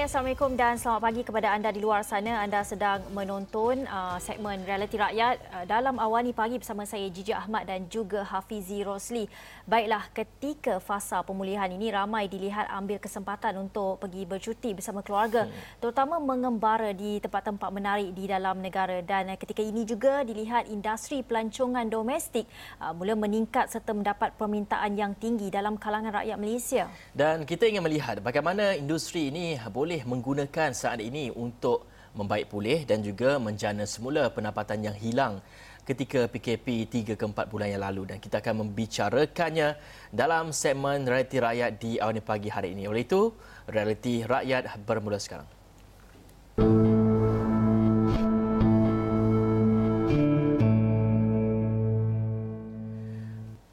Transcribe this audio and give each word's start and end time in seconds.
Hai, 0.00 0.08
Assalamualaikum 0.08 0.56
dan 0.56 0.80
selamat 0.80 1.02
pagi 1.04 1.20
kepada 1.28 1.52
anda 1.52 1.68
di 1.68 1.84
luar 1.84 2.00
sana. 2.00 2.40
Anda 2.40 2.64
sedang 2.64 3.04
menonton 3.12 3.84
uh, 3.84 4.16
segmen 4.16 4.64
Realiti 4.64 4.96
Rakyat 4.96 5.36
uh, 5.52 5.64
dalam 5.68 6.00
awal 6.00 6.24
ni 6.24 6.32
pagi 6.32 6.56
bersama 6.56 6.88
saya 6.88 7.04
Jiji 7.12 7.36
Ahmad 7.36 7.68
dan 7.68 7.84
juga 7.92 8.24
Hafizi 8.24 8.80
Rosli. 8.80 9.28
Baiklah, 9.68 10.08
ketika 10.16 10.80
fasa 10.80 11.20
pemulihan 11.20 11.68
ini 11.68 11.92
ramai 11.92 12.32
dilihat 12.32 12.72
ambil 12.72 12.96
kesempatan 12.96 13.60
untuk 13.60 14.00
pergi 14.00 14.24
bercuti 14.24 14.72
bersama 14.72 15.04
keluarga, 15.04 15.44
hmm. 15.44 15.84
terutama 15.84 16.16
mengembara 16.16 16.96
di 16.96 17.20
tempat-tempat 17.20 17.68
menarik 17.68 18.16
di 18.16 18.24
dalam 18.24 18.56
negara 18.56 19.04
dan 19.04 19.28
uh, 19.28 19.36
ketika 19.36 19.60
ini 19.60 19.84
juga 19.84 20.24
dilihat 20.24 20.72
industri 20.72 21.20
pelancongan 21.20 21.84
domestik 21.92 22.48
uh, 22.80 22.96
mula 22.96 23.12
meningkat 23.20 23.68
serta 23.68 23.92
mendapat 23.92 24.32
permintaan 24.40 24.96
yang 24.96 25.12
tinggi 25.12 25.52
dalam 25.52 25.76
kalangan 25.76 26.24
rakyat 26.24 26.40
Malaysia. 26.40 26.88
Dan 27.12 27.44
kita 27.44 27.68
ingin 27.68 27.84
melihat 27.84 28.16
bagaimana 28.24 28.72
industri 28.80 29.28
ini 29.28 29.60
boleh 29.68 29.89
menggunakan 29.98 30.70
saat 30.70 31.02
ini 31.02 31.34
untuk 31.34 31.90
membaik 32.14 32.46
pulih 32.50 32.86
dan 32.86 33.02
juga 33.02 33.42
menjana 33.42 33.82
semula 33.86 34.30
pendapatan 34.30 34.86
yang 34.86 34.94
hilang 34.94 35.42
ketika 35.82 36.30
PKP 36.30 36.86
3 36.86 37.18
ke 37.18 37.24
4 37.26 37.50
bulan 37.50 37.66
yang 37.66 37.82
lalu 37.82 38.14
dan 38.14 38.22
kita 38.22 38.38
akan 38.38 38.62
membicarakannya 38.66 39.74
dalam 40.14 40.54
segmen 40.54 41.02
Realiti 41.02 41.42
Rakyat 41.42 41.70
di 41.82 41.98
awal 41.98 42.22
pagi 42.22 42.46
hari 42.46 42.78
ini. 42.78 42.86
Oleh 42.86 43.02
itu, 43.02 43.34
Realiti 43.66 44.22
Rakyat 44.22 44.78
bermula 44.86 45.18
sekarang. 45.18 45.59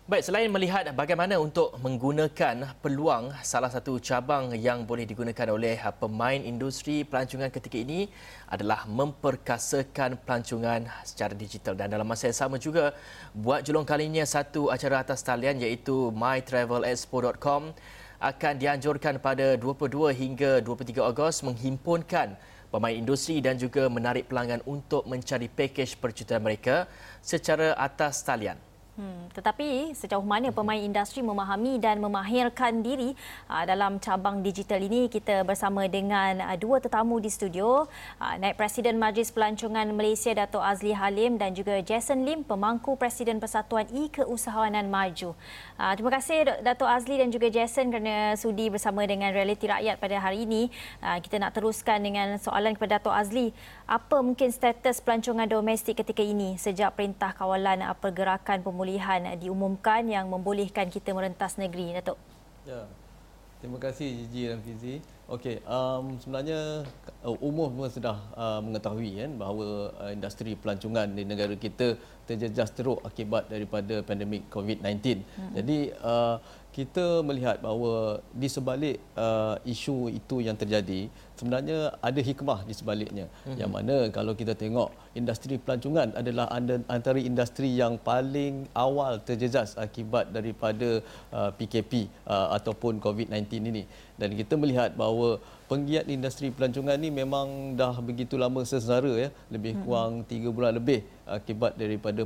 Baik, 0.08 0.24
selain 0.24 0.48
melihat 0.48 0.88
bagaimana 0.96 1.36
untuk 1.36 1.76
menggunakan 1.84 2.80
peluang 2.80 3.28
salah 3.44 3.68
satu 3.68 4.00
cabang 4.00 4.56
yang 4.56 4.88
boleh 4.88 5.04
digunakan 5.04 5.52
oleh 5.52 5.76
pemain 6.00 6.40
industri 6.40 7.04
pelancongan 7.04 7.52
ketika 7.52 7.76
ini 7.76 8.08
adalah 8.48 8.88
memperkasakan 8.88 10.16
pelancongan 10.24 10.88
secara 11.04 11.36
digital 11.36 11.76
dan 11.76 11.92
dalam 11.92 12.08
masa 12.08 12.32
yang 12.32 12.40
sama 12.40 12.56
juga 12.56 12.96
buat 13.36 13.68
julung 13.68 13.84
kalinya 13.84 14.24
satu 14.24 14.72
acara 14.72 15.04
atas 15.04 15.20
talian 15.28 15.60
iaitu 15.60 16.08
mytravelexpo.com 16.16 17.76
akan 18.24 18.54
dianjurkan 18.64 19.20
pada 19.20 19.60
22 19.60 19.92
hingga 20.16 20.64
23 20.64 21.04
Ogos 21.04 21.44
menghimpunkan 21.44 22.40
pemain 22.72 22.96
industri 22.96 23.44
dan 23.44 23.60
juga 23.60 23.92
menarik 23.92 24.32
pelanggan 24.32 24.64
untuk 24.64 25.04
mencari 25.04 25.52
pakej 25.52 26.00
percutian 26.00 26.40
mereka 26.40 26.88
secara 27.20 27.76
atas 27.76 28.24
talian. 28.24 28.56
Hmm, 28.98 29.30
tetapi 29.30 29.94
sejauh 29.94 30.26
mana 30.26 30.50
pemain 30.50 30.82
industri 30.82 31.22
memahami 31.22 31.78
dan 31.78 32.02
memahirkan 32.02 32.82
diri 32.82 33.14
uh, 33.46 33.62
dalam 33.62 34.02
cabang 34.02 34.42
digital 34.42 34.82
ini 34.82 35.06
kita 35.06 35.46
bersama 35.46 35.86
dengan 35.86 36.42
uh, 36.42 36.58
dua 36.58 36.82
tetamu 36.82 37.22
di 37.22 37.30
studio 37.30 37.86
uh, 38.18 38.36
Naib 38.42 38.58
Presiden 38.58 38.98
Majlis 38.98 39.30
Pelancongan 39.30 39.86
Malaysia 39.94 40.34
Dato' 40.34 40.66
Azli 40.66 40.98
Halim 40.98 41.38
dan 41.38 41.54
juga 41.54 41.78
Jason 41.86 42.26
Lim 42.26 42.42
pemangku 42.42 42.98
Presiden 42.98 43.38
Persatuan 43.38 43.86
E-Keusahawanan 43.94 44.90
Maju. 44.90 45.38
Uh, 45.78 45.94
terima 45.94 46.18
kasih 46.18 46.66
Dato' 46.66 46.90
Azli 46.90 47.22
dan 47.22 47.30
juga 47.30 47.54
Jason 47.54 47.94
kerana 47.94 48.34
sudi 48.34 48.74
bersama 48.74 49.06
dengan 49.06 49.30
Realiti 49.30 49.70
Rakyat 49.70 50.02
pada 50.02 50.18
hari 50.18 50.50
ini. 50.50 50.74
Uh, 51.06 51.22
kita 51.22 51.38
nak 51.38 51.54
teruskan 51.54 52.02
dengan 52.02 52.42
soalan 52.42 52.74
kepada 52.74 52.98
Dato' 52.98 53.14
Azli. 53.14 53.54
Apa 53.86 54.26
mungkin 54.26 54.50
status 54.50 55.06
pelancongan 55.06 55.46
domestik 55.46 56.02
ketika 56.02 56.26
ini 56.26 56.58
sejak 56.58 56.98
Perintah 56.98 57.30
Kawalan 57.38 57.86
Pergerakan 58.02 58.66
Pemulihan 58.66 58.87
pemulihan 58.88 59.36
diumumkan 59.36 60.08
yang 60.08 60.32
membolehkan 60.32 60.88
kita 60.88 61.12
merentas 61.12 61.60
negeri, 61.60 61.92
Datuk. 62.00 62.16
Ya. 62.64 62.88
Terima 63.60 63.84
kasih 63.84 64.08
Gigi 64.24 64.48
dan 64.48 64.64
Fizi. 64.64 65.04
Okey, 65.28 65.60
um, 65.68 66.16
sebenarnya 66.24 66.88
uh, 67.20 67.36
umum 67.44 67.68
semua 67.68 67.90
sudah 67.92 68.18
uh, 68.32 68.64
mengetahui 68.64 69.20
kan 69.20 69.32
bahawa 69.36 69.92
uh, 70.00 70.12
industri 70.16 70.56
pelancongan 70.56 71.12
di 71.12 71.28
negara 71.28 71.52
kita 71.60 72.00
terjejas 72.24 72.72
teruk 72.72 73.04
akibat 73.04 73.52
daripada 73.52 74.00
pandemik 74.08 74.48
COVID-19. 74.48 75.20
Hmm. 75.36 75.52
Jadi 75.58 75.92
uh, 76.00 76.40
kita 76.72 77.28
melihat 77.28 77.60
bahawa 77.60 78.24
di 78.32 78.48
sebalik 78.48 79.04
uh, 79.20 79.60
isu 79.68 80.16
itu 80.16 80.40
yang 80.40 80.56
terjadi 80.56 81.12
sebenarnya 81.38 81.94
ada 82.02 82.22
hikmah 82.30 82.66
di 82.66 82.74
sebaliknya. 82.74 83.26
Mm-hmm. 83.30 83.58
yang 83.62 83.72
mana 83.72 83.96
kalau 84.10 84.34
kita 84.34 84.58
tengok 84.58 84.90
industri 85.14 85.62
pelancongan 85.62 86.12
adalah 86.18 86.50
antara 86.90 87.22
industri 87.22 87.78
yang 87.78 88.02
paling 88.02 88.66
awal 88.74 89.22
terjejas 89.22 89.78
akibat 89.78 90.34
daripada 90.34 91.00
uh, 91.30 91.50
PKP 91.54 92.10
uh, 92.26 92.58
ataupun 92.58 92.98
COVID-19 92.98 93.70
ini. 93.70 93.84
Dan 94.18 94.34
kita 94.34 94.58
melihat 94.58 94.98
bahawa 94.98 95.38
penggiat 95.70 96.10
industri 96.10 96.50
pelancongan 96.50 96.98
ni 96.98 97.14
memang 97.14 97.78
dah 97.78 97.94
begitu 98.02 98.34
lama 98.34 98.66
sengsara 98.66 99.14
ya. 99.14 99.30
Lebih 99.54 99.78
hmm. 99.78 99.84
kurang 99.86 100.12
tiga 100.26 100.50
bulan 100.50 100.74
lebih 100.74 101.06
akibat 101.28 101.78
daripada 101.78 102.26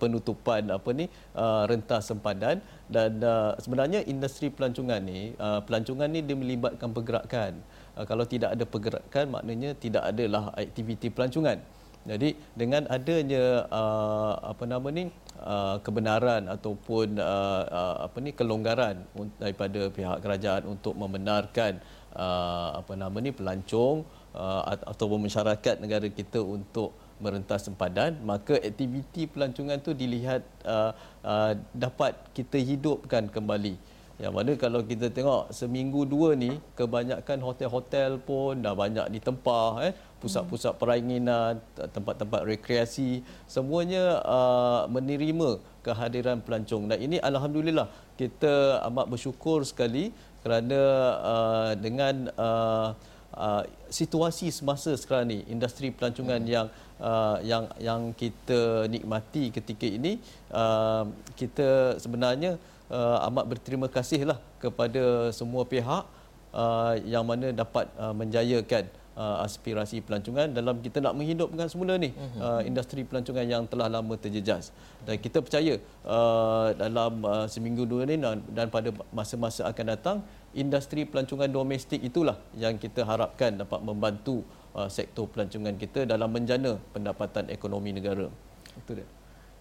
penutupan 0.00 0.62
apa 0.72 0.90
ni 0.96 1.06
uh, 1.36 1.68
rentas 1.68 2.08
sempadan. 2.08 2.64
Dan 2.88 3.20
uh, 3.20 3.52
sebenarnya 3.60 4.00
industri 4.08 4.48
pelancongan 4.48 5.00
ni 5.04 5.36
uh, 5.36 5.60
pelancongan 5.64 6.08
ni 6.08 6.20
dia 6.24 6.36
melibatkan 6.36 6.88
pergerakan 6.92 7.60
kalau 8.02 8.26
tidak 8.26 8.58
ada 8.58 8.64
pergerakan 8.66 9.24
maknanya 9.30 9.70
tidak 9.78 10.02
adalah 10.10 10.50
aktiviti 10.58 11.14
pelancongan. 11.14 11.62
Jadi 12.04 12.36
dengan 12.52 12.84
adanya 12.92 13.64
uh, 13.72 14.36
apa 14.52 14.68
nama 14.68 14.84
ni 14.92 15.08
uh, 15.40 15.80
kebenaran 15.80 16.52
ataupun 16.52 17.16
uh, 17.16 17.62
uh, 17.64 17.96
apa 18.04 18.16
ni 18.20 18.36
kelonggaran 18.36 19.08
daripada 19.40 19.88
pihak 19.88 20.20
kerajaan 20.20 20.68
untuk 20.68 20.92
membenarkan 21.00 21.80
uh, 22.12 22.76
apa 22.84 22.92
nama 22.92 23.16
ni 23.24 23.32
pelancong 23.32 24.04
uh, 24.36 24.62
ataupun 24.84 25.24
masyarakat 25.24 25.80
negara 25.80 26.04
kita 26.12 26.44
untuk 26.44 26.92
merentas 27.24 27.64
sempadan 27.64 28.20
maka 28.20 28.60
aktiviti 28.60 29.24
pelancongan 29.24 29.80
tu 29.80 29.96
dilihat 29.96 30.44
uh, 30.68 30.92
uh, 31.24 31.56
dapat 31.72 32.12
kita 32.36 32.60
hidupkan 32.60 33.32
kembali 33.32 33.80
yang 34.22 34.30
mana 34.30 34.54
kalau 34.54 34.78
kita 34.86 35.10
tengok 35.10 35.50
seminggu 35.50 36.06
dua 36.06 36.38
ni 36.38 36.54
kebanyakan 36.78 37.38
hotel-hotel 37.42 38.22
pun 38.22 38.62
dah 38.62 38.70
banyak 38.70 39.10
ditempah 39.10 39.90
eh 39.90 39.92
pusat-pusat 40.22 40.78
peringinan 40.78 41.58
tempat-tempat 41.74 42.46
rekreasi 42.46 43.26
semuanya 43.50 44.22
uh, 44.22 44.86
menerima 44.86 45.58
kehadiran 45.82 46.38
pelancong 46.46 46.86
dan 46.86 47.02
ini 47.02 47.18
alhamdulillah 47.18 47.90
kita 48.14 48.80
amat 48.86 49.10
bersyukur 49.10 49.66
sekali 49.66 50.14
kerana 50.46 50.80
uh, 51.18 51.72
dengan 51.74 52.30
uh, 52.38 52.94
uh, 53.34 53.62
situasi 53.90 54.54
semasa 54.54 54.94
sekarang 54.94 55.34
ni 55.34 55.38
industri 55.50 55.90
pelancongan 55.90 56.40
hmm. 56.40 56.50
yang 56.54 56.66
uh, 57.02 57.36
yang 57.42 57.64
yang 57.82 58.00
kita 58.14 58.86
nikmati 58.86 59.50
ketika 59.50 59.86
ini 59.90 60.22
uh, 60.54 61.04
kita 61.34 61.98
sebenarnya 61.98 62.56
uh, 62.90 63.26
amat 63.30 63.44
berterima 63.48 63.86
kasihlah 63.88 64.40
kepada 64.60 65.30
semua 65.30 65.64
pihak 65.64 66.04
uh, 66.52 66.92
yang 67.04 67.24
mana 67.24 67.52
dapat 67.54 67.88
uh, 67.96 68.12
menjayakan 68.12 68.88
uh, 69.18 69.42
aspirasi 69.46 70.02
pelancongan 70.02 70.50
dalam 70.50 70.78
kita 70.82 71.00
nak 71.00 71.14
menghidupkan 71.16 71.66
semula 71.70 71.96
ni 71.96 72.12
uh-huh. 72.12 72.40
uh, 72.42 72.60
industri 72.66 73.06
pelancongan 73.06 73.46
yang 73.46 73.62
telah 73.66 73.88
lama 73.90 74.14
terjejas. 74.18 74.74
Dan 75.06 75.18
kita 75.18 75.40
percaya 75.40 75.78
uh, 76.04 76.74
dalam 76.76 77.22
uh, 77.24 77.46
seminggu 77.50 77.86
dua 77.88 78.06
ni 78.06 78.18
dan, 78.20 78.42
dan 78.50 78.68
pada 78.68 78.90
masa-masa 79.14 79.66
akan 79.70 79.86
datang 79.94 80.16
industri 80.54 81.06
pelancongan 81.06 81.50
domestik 81.50 81.98
itulah 82.02 82.38
yang 82.54 82.78
kita 82.78 83.02
harapkan 83.02 83.58
dapat 83.58 83.80
membantu 83.82 84.46
uh, 84.74 84.86
sektor 84.90 85.26
pelancongan 85.26 85.74
kita 85.74 86.06
dalam 86.06 86.30
menjana 86.30 86.78
pendapatan 86.94 87.50
ekonomi 87.50 87.94
negara. 87.94 88.30
Itu 88.74 88.98
dia 88.98 89.06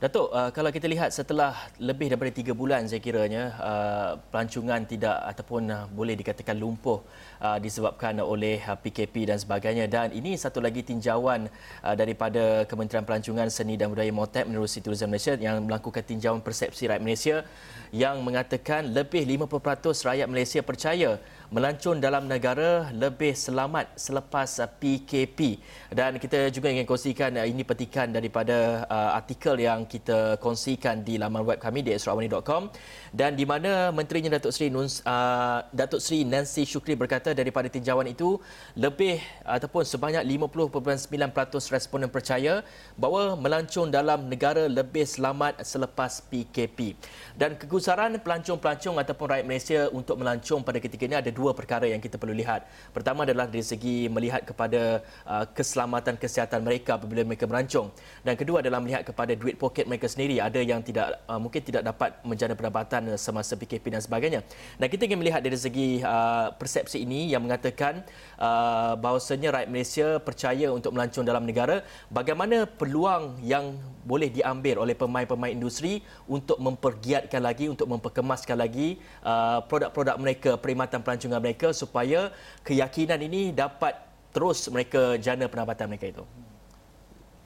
Datuk, 0.03 0.35
uh, 0.35 0.51
kalau 0.51 0.67
kita 0.67 0.83
lihat 0.91 1.15
setelah 1.15 1.55
lebih 1.79 2.11
daripada 2.11 2.27
tiga 2.35 2.51
bulan 2.51 2.83
saya 2.91 3.00
kiranya 3.00 3.55
uh, 3.55 4.11
pelancongan 4.35 4.83
tidak 4.83 5.15
ataupun 5.31 5.71
uh, 5.71 5.88
boleh 5.95 6.19
dikatakan 6.19 6.59
lumpuh 6.59 7.00
uh, 7.39 7.55
disebabkan 7.55 8.19
oleh 8.19 8.59
uh, 8.67 8.75
PKP 8.75 9.31
dan 9.31 9.39
sebagainya. 9.39 9.88
Dan 9.88 10.11
ini 10.11 10.35
satu 10.35 10.59
lagi 10.59 10.83
tinjauan 10.83 11.47
uh, 11.47 11.95
daripada 11.95 12.67
Kementerian 12.67 13.07
Pelancongan 13.07 13.47
Seni 13.47 13.79
dan 13.79 13.95
Budaya 13.95 14.11
Motep 14.11 14.44
menerusi 14.44 14.83
Tourism 14.83 15.07
Malaysia 15.07 15.39
yang 15.39 15.63
melakukan 15.63 16.03
tinjauan 16.03 16.44
persepsi 16.44 16.83
rakyat 16.91 16.99
Malaysia 16.99 17.47
yang 17.95 18.19
mengatakan 18.27 18.91
lebih 18.91 19.23
50% 19.23 19.88
rakyat 19.88 20.27
Malaysia 20.27 20.59
percaya 20.67 21.15
melancong 21.53 22.01
dalam 22.01 22.25
negara 22.25 22.89
lebih 22.89 23.38
selamat 23.38 23.94
selepas 23.94 24.57
PKP 24.81 25.61
dan 25.94 26.17
kita 26.17 26.50
juga 26.50 26.73
ingin 26.73 26.81
kongsikan 26.89 27.29
uh, 27.38 27.45
ini 27.45 27.61
petikan 27.61 28.09
daripada 28.09 28.89
uh, 28.89 29.13
artikel 29.13 29.61
yang 29.61 29.85
kita 29.85 30.41
kongsikan 30.41 31.05
di 31.05 31.21
laman 31.21 31.45
web 31.45 31.61
kami 31.61 31.85
di 31.85 31.94
esrawani.com 31.94 32.73
dan 33.13 33.38
di 33.38 33.45
mana 33.45 33.94
menterinya 33.94 34.33
Datuk 34.33 34.50
Seri 34.50 34.73
Nuns, 34.73 35.05
uh, 35.05 35.61
Datuk 35.69 36.01
Seri 36.01 36.25
Nancy 36.25 36.65
Shukri 36.65 36.97
berkata 36.97 37.38
daripada 37.38 37.69
tinjauan 37.69 38.09
itu 38.09 38.41
lebih 38.73 39.21
ataupun 39.45 39.85
sebanyak 39.85 40.25
50.9% 40.25 41.69
responden 41.69 42.09
percaya 42.09 42.65
bahawa 42.97 43.38
melancong 43.38 43.94
dalam 43.94 44.25
negara 44.25 44.65
lebih 44.65 45.06
selamat 45.06 45.61
selepas 45.61 46.17
PKP 46.33 46.97
dan 47.38 47.53
kegusaran 47.61 48.17
pelancong-pelancong 48.17 48.97
ataupun 48.97 49.25
rakyat 49.38 49.45
Malaysia 49.45 49.81
untuk 49.94 50.17
melancong 50.17 50.65
pada 50.65 50.81
ketika 50.81 51.06
ini 51.06 51.21
ada 51.21 51.29
dua 51.29 51.43
dua 51.44 51.51
perkara 51.51 51.84
yang 51.84 52.00
kita 52.00 52.16
perlu 52.16 52.31
lihat. 52.31 52.63
Pertama 52.95 53.28
adalah 53.28 53.51
dari 53.51 53.68
segi 53.68 54.07
melihat 54.07 54.48
kepada 54.48 55.04
uh, 55.28 55.44
keselamatan 55.51 56.16
kesihatan 56.16 56.63
mereka 56.63 56.95
apabila 56.95 57.28
mereka 57.28 57.44
merancung 57.44 57.92
dan 58.24 58.40
kedua 58.40 58.63
adalah 58.63 58.80
melihat 58.80 59.04
kepada 59.04 59.36
duit 59.36 59.60
poket 59.60 59.84
mereka 59.84 60.07
sendiri. 60.07 60.40
Ada 60.40 60.63
yang 60.63 60.80
tidak 60.80 61.19
uh, 61.28 61.36
mungkin 61.36 61.60
tidak 61.60 61.84
dapat 61.84 62.16
menjana 62.24 62.56
pendapatan 62.56 63.19
semasa 63.19 63.60
PKP 63.60 64.00
dan 64.00 64.00
sebagainya. 64.00 64.40
Dan 64.80 64.88
kita 64.88 65.04
ingin 65.04 65.19
melihat 65.19 65.44
dari 65.44 65.60
segi 65.60 66.00
uh, 66.00 66.56
persepsi 66.56 67.04
ini 67.04 67.28
yang 67.36 67.44
mengatakan 67.44 68.07
uh, 68.40 68.95
bahawasanya 68.95 69.60
rakyat 69.60 69.69
Malaysia 69.69 70.07
percaya 70.24 70.72
untuk 70.72 70.95
melancung 70.95 71.28
dalam 71.28 71.44
negara. 71.44 71.84
Bagaimana 72.07 72.63
peluang 72.63 73.42
yang 73.44 73.75
boleh 74.04 74.28
diambil 74.30 74.84
oleh 74.84 74.94
pemain-pemain 74.94 75.56
industri 75.56 76.04
untuk 76.28 76.60
mempergiatkan 76.60 77.40
lagi, 77.40 77.72
untuk 77.72 77.88
memperkemaskan 77.88 78.57
lagi 78.60 79.00
uh, 79.24 79.63
produk-produk 79.66 80.16
mereka, 80.19 80.51
perkhidmatan 80.60 81.00
pelancongan 81.01 81.32
mereka 81.39 81.71
supaya 81.71 82.33
keyakinan 82.65 83.21
ini 83.21 83.56
dapat 83.56 83.95
terus 84.33 84.65
mereka 84.74 85.15
jana 85.21 85.45
pendapatan 85.45 85.88
mereka 85.89 86.09
itu. 86.09 86.25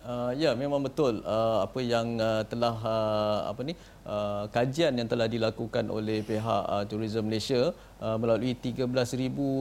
Uh, 0.08 0.32
ya 0.40 0.56
memang 0.56 0.80
betul 0.80 1.20
uh, 1.28 1.68
apa 1.68 1.84
yang 1.84 2.16
uh, 2.16 2.40
telah 2.48 2.80
uh, 2.80 3.52
apa 3.52 3.60
ni 3.60 3.76
uh, 4.08 4.48
kajian 4.56 4.96
yang 4.96 5.04
telah 5.04 5.28
dilakukan 5.28 5.84
oleh 5.92 6.24
pihak 6.24 6.64
uh, 6.64 6.88
Tourism 6.88 7.28
Malaysia 7.28 7.76
uh, 8.00 8.16
melalui 8.16 8.56
13,000 8.56 8.88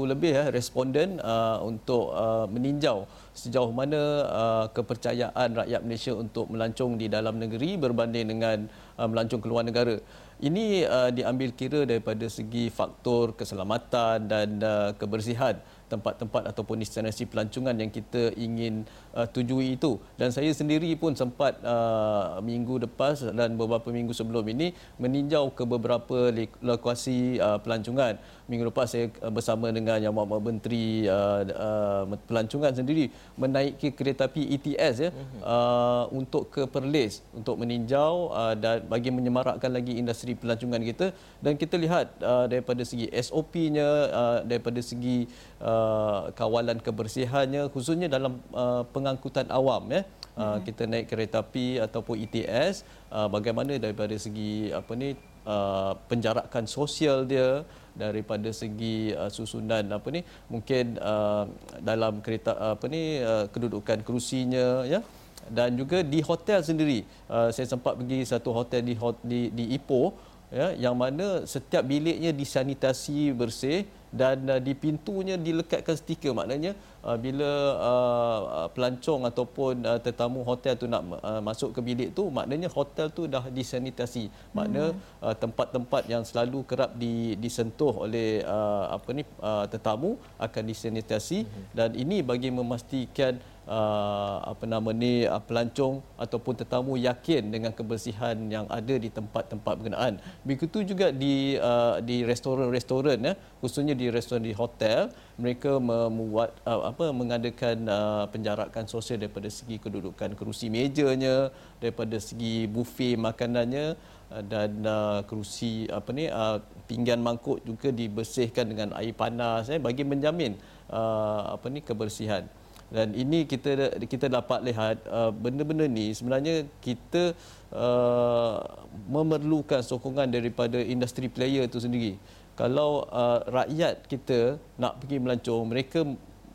lebih 0.06 0.38
uh, 0.38 0.46
responden 0.54 1.18
uh, 1.18 1.58
untuk 1.66 2.14
uh, 2.14 2.46
meninjau 2.46 3.10
sejauh 3.34 3.74
mana 3.74 4.00
uh, 4.30 4.64
kepercayaan 4.70 5.66
rakyat 5.66 5.82
Malaysia 5.82 6.14
untuk 6.14 6.46
melancong 6.46 6.94
di 6.94 7.10
dalam 7.10 7.42
negeri 7.42 7.74
berbanding 7.74 8.30
dengan 8.30 8.70
uh, 9.02 9.08
melancong 9.10 9.42
ke 9.42 9.48
luar 9.50 9.66
negara. 9.66 9.98
Ini 10.36 10.84
uh, 10.84 11.08
diambil 11.08 11.56
kira 11.56 11.88
daripada 11.88 12.28
segi 12.28 12.68
faktor 12.68 13.32
keselamatan 13.32 14.28
dan 14.28 14.48
uh, 14.60 14.92
kebersihan 14.92 15.56
tempat-tempat 15.86 16.50
ataupun 16.50 16.82
destinasi 16.82 17.26
pelancongan 17.30 17.74
yang 17.78 17.90
kita 17.90 18.34
ingin 18.34 18.86
uh, 19.14 19.26
tujui 19.26 19.78
itu. 19.78 19.98
Dan 20.18 20.34
saya 20.34 20.50
sendiri 20.50 20.90
pun 20.98 21.14
sempat 21.14 21.58
uh, 21.62 22.38
minggu 22.42 22.82
lepas 22.86 23.22
dan 23.32 23.54
beberapa 23.54 23.88
minggu 23.90 24.12
sebelum 24.12 24.44
ini 24.50 24.74
meninjau 24.98 25.54
ke 25.54 25.62
beberapa 25.62 26.30
lokasi 26.60 27.38
uh, 27.38 27.58
pelancongan. 27.62 28.18
Minggu 28.46 28.70
lepas 28.70 28.86
saya 28.90 29.10
uh, 29.22 29.30
bersama 29.30 29.70
dengan 29.70 29.98
yang 29.98 30.14
Muhammad 30.14 30.42
Menteri 30.42 31.06
uh, 31.06 31.42
uh, 31.50 32.02
pelancongan 32.26 32.74
sendiri 32.74 33.10
menaiki 33.34 33.94
kereta 33.94 34.26
api 34.26 34.54
ETS 34.58 34.94
ya 35.06 35.10
mhm. 35.10 35.40
uh, 35.42 36.04
untuk 36.10 36.50
ke 36.50 36.62
Perlis 36.66 37.22
untuk 37.32 37.58
meninjau 37.62 38.34
uh, 38.34 38.54
dan 38.58 38.82
bagi 38.86 39.14
menyemarakkan 39.14 39.70
lagi 39.70 39.96
industri 39.96 40.34
pelancongan 40.34 40.82
kita. 40.82 41.06
Dan 41.38 41.54
kita 41.54 41.78
lihat 41.78 42.18
uh, 42.20 42.46
daripada 42.50 42.82
segi 42.82 43.06
SOP-nya 43.12 43.88
uh, 44.10 44.38
daripada 44.42 44.80
segi 44.82 45.28
uh, 45.62 46.32
kawalan 46.36 46.78
kebersihannya 46.82 47.68
khususnya 47.72 48.08
dalam 48.10 48.42
uh, 48.52 48.82
pengangkutan 48.94 49.48
awam 49.48 49.88
ya. 49.92 50.02
Uh, 50.36 50.60
kita 50.60 50.84
naik 50.84 51.08
kereta 51.08 51.40
api 51.40 51.80
ataupun 51.80 52.20
ETS 52.28 52.84
uh, 53.08 53.24
bagaimana 53.24 53.80
daripada 53.80 54.12
segi 54.20 54.68
apa 54.68 54.92
ni 54.92 55.16
uh, 55.48 55.96
penjarakan 56.12 56.68
sosial 56.68 57.24
dia 57.24 57.64
daripada 57.96 58.52
segi 58.52 59.16
uh, 59.16 59.32
susunan 59.32 59.88
apa 59.88 60.08
ni 60.12 60.20
mungkin 60.52 61.00
uh, 61.00 61.48
dalam 61.80 62.20
kereta 62.20 62.52
uh, 62.52 62.72
apa 62.76 62.84
ni 62.84 63.24
uh, 63.24 63.48
kedudukan 63.48 64.04
kerusinya 64.04 64.84
ya. 64.84 65.00
Dan 65.46 65.78
juga 65.80 66.02
di 66.02 66.20
hotel 66.20 66.60
sendiri 66.60 67.06
uh, 67.32 67.48
saya 67.54 67.64
sempat 67.64 67.96
pergi 67.96 68.26
satu 68.26 68.52
hotel 68.52 68.84
di 68.84 68.94
di, 69.24 69.40
di 69.54 69.64
Ipoh 69.78 70.12
ya 70.52 70.74
yang 70.76 70.94
mana 70.98 71.48
setiap 71.48 71.82
biliknya 71.86 72.30
disanitasi 72.30 73.32
bersih 73.34 73.88
dan 74.16 74.36
uh, 74.48 74.60
di 74.66 74.72
pintunya 74.72 75.36
dilekatkan 75.36 75.96
stiker 76.00 76.32
maknanya 76.32 76.72
uh, 77.04 77.16
bila 77.24 77.50
uh, 77.76 78.40
uh, 78.58 78.68
pelancong 78.72 79.28
ataupun 79.30 79.84
uh, 79.84 79.98
tetamu 80.00 80.40
hotel 80.48 80.74
tu 80.80 80.88
nak 80.88 81.02
uh, 81.20 81.40
masuk 81.44 81.76
ke 81.76 81.80
bilik 81.84 82.10
tu 82.18 82.26
maknanya 82.32 82.72
hotel 82.72 83.12
tu 83.12 83.28
dah 83.28 83.44
disanitasi 83.58 84.32
makna 84.56 84.90
hmm. 84.90 84.98
uh, 85.20 85.34
tempat-tempat 85.36 86.02
yang 86.08 86.24
selalu 86.24 86.64
kerap 86.64 86.96
di, 86.96 87.36
disentuh 87.36 88.08
oleh 88.08 88.40
uh, 88.42 88.96
apa 88.96 89.08
ni 89.12 89.22
uh, 89.44 89.68
tetamu 89.68 90.16
akan 90.40 90.62
disanitasi 90.64 91.44
hmm. 91.44 91.64
dan 91.76 91.90
ini 91.92 92.24
bagi 92.24 92.48
memastikan 92.48 93.36
uh, 93.66 94.36
apa 94.46 94.64
nama 94.64 94.90
ni 94.94 95.26
uh, 95.26 95.42
pelancong 95.42 96.00
ataupun 96.16 96.54
tetamu 96.56 96.94
yakin 96.96 97.50
dengan 97.50 97.74
kebersihan 97.74 98.38
yang 98.48 98.66
ada 98.70 98.94
di 98.96 99.10
tempat-tempat 99.10 99.74
berkenaan. 99.76 100.22
Begitu 100.46 100.86
juga 100.86 101.10
di 101.10 101.58
uh, 101.58 101.98
di 102.00 102.22
restoran-restoran 102.22 103.18
ya, 103.20 103.34
khususnya 103.60 103.92
di 103.92 104.08
restoran 104.08 104.46
di 104.46 104.54
hotel, 104.54 105.10
mereka 105.36 105.76
membuat 105.82 106.56
uh, 106.64 106.88
apa 106.90 107.10
mengadakan 107.10 107.76
uh, 107.86 108.24
penjarakan 108.30 108.86
sosial 108.86 109.20
daripada 109.20 109.50
segi 109.50 109.76
kedudukan 109.82 110.38
kerusi 110.38 110.70
mejanya, 110.70 111.50
daripada 111.82 112.16
segi 112.22 112.70
buffet 112.70 113.18
makanannya 113.18 113.98
uh, 114.32 114.42
dan 114.46 114.70
uh, 114.86 115.20
kerusi 115.26 115.90
apa 115.90 116.10
ni 116.14 116.30
uh, 116.30 116.62
pinggan 116.86 117.18
mangkuk 117.18 117.60
juga 117.66 117.90
dibersihkan 117.90 118.64
dengan 118.70 118.88
air 118.94 119.10
panas 119.10 119.66
eh 119.66 119.82
bagi 119.82 120.06
menjamin 120.06 120.54
uh, 120.88 121.58
apa 121.58 121.66
ni 121.66 121.82
kebersihan 121.82 122.46
dan 122.86 123.10
ini 123.18 123.42
kita 123.50 123.98
kita 124.06 124.30
dapat 124.30 124.62
lihat 124.62 125.02
uh, 125.10 125.34
benda-benda 125.34 125.90
ni 125.90 126.14
sebenarnya 126.14 126.70
kita 126.78 127.34
uh, 127.74 128.62
memerlukan 129.10 129.82
sokongan 129.82 130.30
daripada 130.30 130.78
industri 130.78 131.26
player 131.26 131.66
itu 131.66 131.82
sendiri 131.82 132.14
kalau 132.54 133.04
uh, 133.10 133.42
rakyat 133.50 134.06
kita 134.06 134.56
nak 134.78 135.02
pergi 135.02 135.18
melancong 135.18 135.62
mereka 135.66 136.06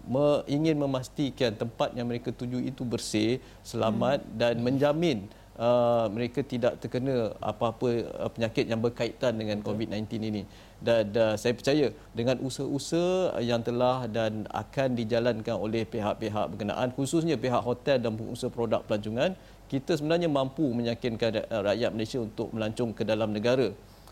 me, 0.08 0.26
ingin 0.48 0.80
memastikan 0.80 1.54
tempat 1.54 1.94
yang 1.94 2.08
mereka 2.08 2.32
tuju 2.32 2.64
itu 2.64 2.82
bersih 2.88 3.44
selamat 3.62 4.24
hmm. 4.24 4.32
dan 4.40 4.54
menjamin 4.64 5.18
uh, 5.62 6.06
mereka 6.10 6.42
tidak 6.42 6.82
terkena 6.82 7.38
apa-apa 7.38 7.90
uh, 8.18 8.30
penyakit 8.34 8.66
yang 8.66 8.82
berkaitan 8.82 9.38
dengan 9.38 9.62
COVID-19 9.62 10.10
ini. 10.18 10.44
Dan 10.82 11.14
uh, 11.14 11.38
saya 11.38 11.54
percaya 11.54 11.94
dengan 12.18 12.42
usaha-usaha 12.42 13.38
yang 13.46 13.62
telah 13.62 14.10
dan 14.10 14.50
akan 14.50 14.98
dijalankan 14.98 15.56
oleh 15.56 15.86
pihak-pihak 15.86 16.58
berkenaan 16.58 16.90
khususnya 16.98 17.38
pihak 17.38 17.62
hotel 17.62 18.02
dan 18.02 18.18
pengusaha 18.18 18.50
produk 18.50 18.82
pelancongan 18.82 19.38
kita 19.70 19.96
sebenarnya 19.96 20.28
mampu 20.28 20.68
meyakinkan 20.68 21.48
rakyat 21.48 21.96
Malaysia 21.96 22.20
untuk 22.20 22.52
melancong 22.52 22.92
ke 22.92 23.08
dalam 23.08 23.32
negara. 23.32 23.72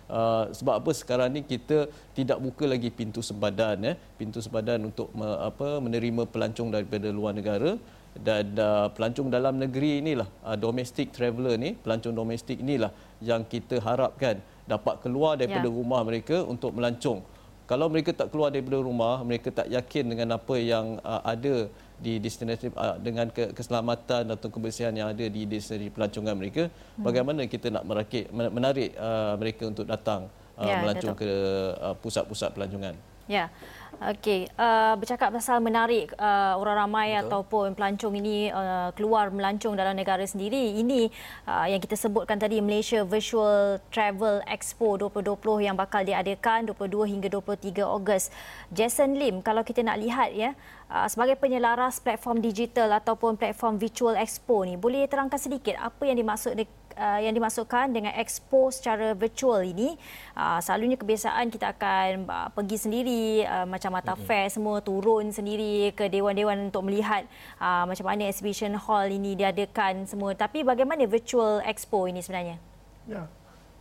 Uh, 0.09 0.49
sebab 0.55 0.81
apa? 0.81 0.89
Sekarang 0.95 1.29
ni 1.29 1.45
kita 1.45 1.85
tidak 2.17 2.41
buka 2.41 2.65
lagi 2.65 2.89
pintu 2.89 3.21
sempadan 3.21 3.93
eh. 3.93 3.95
Pintu 4.17 4.41
sempadan 4.41 4.81
untuk 4.89 5.13
me, 5.13 5.27
apa 5.37 5.77
menerima 5.77 6.25
pelancong 6.25 6.73
daripada 6.73 7.13
luar 7.13 7.37
negara 7.37 7.77
dan 8.17 8.57
uh, 8.57 8.87
pelancong 8.91 9.29
dalam 9.29 9.61
negeri 9.61 10.01
inilah 10.01 10.27
uh, 10.41 10.57
domestic 10.57 11.13
traveller 11.13 11.55
ni 11.55 11.77
pelancong 11.77 12.15
domestik 12.15 12.57
inilah 12.57 12.89
yang 13.21 13.45
kita 13.45 13.77
harapkan 13.79 14.41
dapat 14.65 15.01
keluar 15.01 15.37
daripada 15.37 15.69
ya. 15.69 15.73
rumah 15.73 16.01
mereka 16.05 16.41
untuk 16.45 16.73
melancong. 16.77 17.21
Kalau 17.69 17.85
mereka 17.85 18.17
tak 18.17 18.33
keluar 18.33 18.49
daripada 18.49 18.81
rumah, 18.81 19.21
mereka 19.21 19.53
tak 19.53 19.69
yakin 19.69 20.09
dengan 20.09 20.41
apa 20.41 20.57
yang 20.57 20.97
uh, 21.05 21.21
ada 21.21 21.69
di 22.01 22.17
destinasi 22.17 22.73
uh, 22.73 22.97
dengan 22.97 23.29
ke- 23.29 23.53
keselamatan 23.53 24.25
atau 24.33 24.49
kebersihan 24.49 24.89
yang 24.89 25.13
ada 25.13 25.25
di 25.29 25.45
destinasi 25.45 25.93
pelancongan 25.93 26.33
mereka, 26.33 26.65
hmm. 26.65 27.05
bagaimana 27.05 27.45
kita 27.45 27.69
nak 27.69 27.85
merakit 27.85 28.25
menarik 28.33 28.97
uh, 28.97 29.37
mereka 29.37 29.69
untuk 29.69 29.85
datang 29.85 30.25
uh, 30.57 30.65
ya, 30.65 30.81
melancong 30.81 31.13
Datuk. 31.13 31.21
ke 31.21 31.31
uh, 31.77 31.95
pusat-pusat 32.01 32.49
pelancongan. 32.57 32.97
Ya. 33.29 33.53
Okey, 33.99 34.47
uh, 34.55 34.95
bercakap 34.95 35.27
pasal 35.27 35.59
menarik 35.59 36.15
uh, 36.15 36.55
orang 36.55 36.87
ramai 36.87 37.13
Betul. 37.13 37.27
ataupun 37.27 37.65
pelancong 37.75 38.15
ini 38.15 38.47
uh, 38.47 38.95
keluar 38.95 39.27
melancong 39.27 39.75
dalam 39.75 39.91
negara 39.91 40.23
sendiri. 40.23 40.79
Ini 40.79 41.11
uh, 41.43 41.67
yang 41.67 41.83
kita 41.83 41.99
sebutkan 41.99 42.39
tadi 42.39 42.63
Malaysia 42.63 43.03
Virtual 43.03 43.83
Travel 43.91 44.39
Expo 44.47 44.95
2020 44.95 45.67
yang 45.67 45.75
bakal 45.75 46.07
diadakan 46.07 46.71
22 46.71 47.11
hingga 47.11 47.27
23 47.27 47.83
Ogos. 47.83 48.31
Jason 48.71 49.19
Lim, 49.19 49.43
kalau 49.43 49.67
kita 49.67 49.83
nak 49.83 49.99
lihat 49.99 50.31
ya, 50.31 50.55
uh, 50.87 51.11
sebagai 51.11 51.35
penyelaras 51.35 51.99
platform 51.99 52.39
digital 52.39 52.95
ataupun 53.03 53.35
platform 53.35 53.75
Virtual 53.75 54.15
Expo 54.15 54.63
ni, 54.63 54.79
boleh 54.79 55.11
terangkan 55.11 55.37
sedikit 55.37 55.75
apa 55.75 56.07
yang 56.07 56.15
dimaksud 56.15 56.55
uh, 56.99 57.19
yang 57.23 57.31
dimasukkan 57.31 57.95
dengan 57.95 58.11
expo 58.19 58.67
secara 58.69 59.15
virtual 59.15 59.63
ini 59.63 59.95
uh, 60.35 60.59
selalunya 60.59 60.99
kebiasaan 60.99 61.47
kita 61.47 61.71
akan 61.71 62.27
uh, 62.27 62.49
pergi 62.51 62.77
sendiri 62.77 63.47
uh, 63.47 63.63
macam 63.63 63.95
mata 63.95 64.13
mm-hmm. 64.13 64.27
fair 64.27 64.51
semua 64.51 64.83
turun 64.83 65.31
sendiri 65.31 65.95
ke 65.95 66.11
dewan-dewan 66.11 66.67
untuk 66.67 66.83
melihat 66.83 67.23
uh, 67.57 67.87
macam 67.87 68.03
mana 68.03 68.27
exhibition 68.27 68.75
hall 68.75 69.07
ini 69.07 69.39
diadakan 69.39 70.03
semua 70.03 70.35
tapi 70.35 70.67
bagaimana 70.67 71.07
virtual 71.07 71.63
expo 71.63 72.05
ini 72.05 72.19
sebenarnya 72.19 72.59
ya 73.07 73.23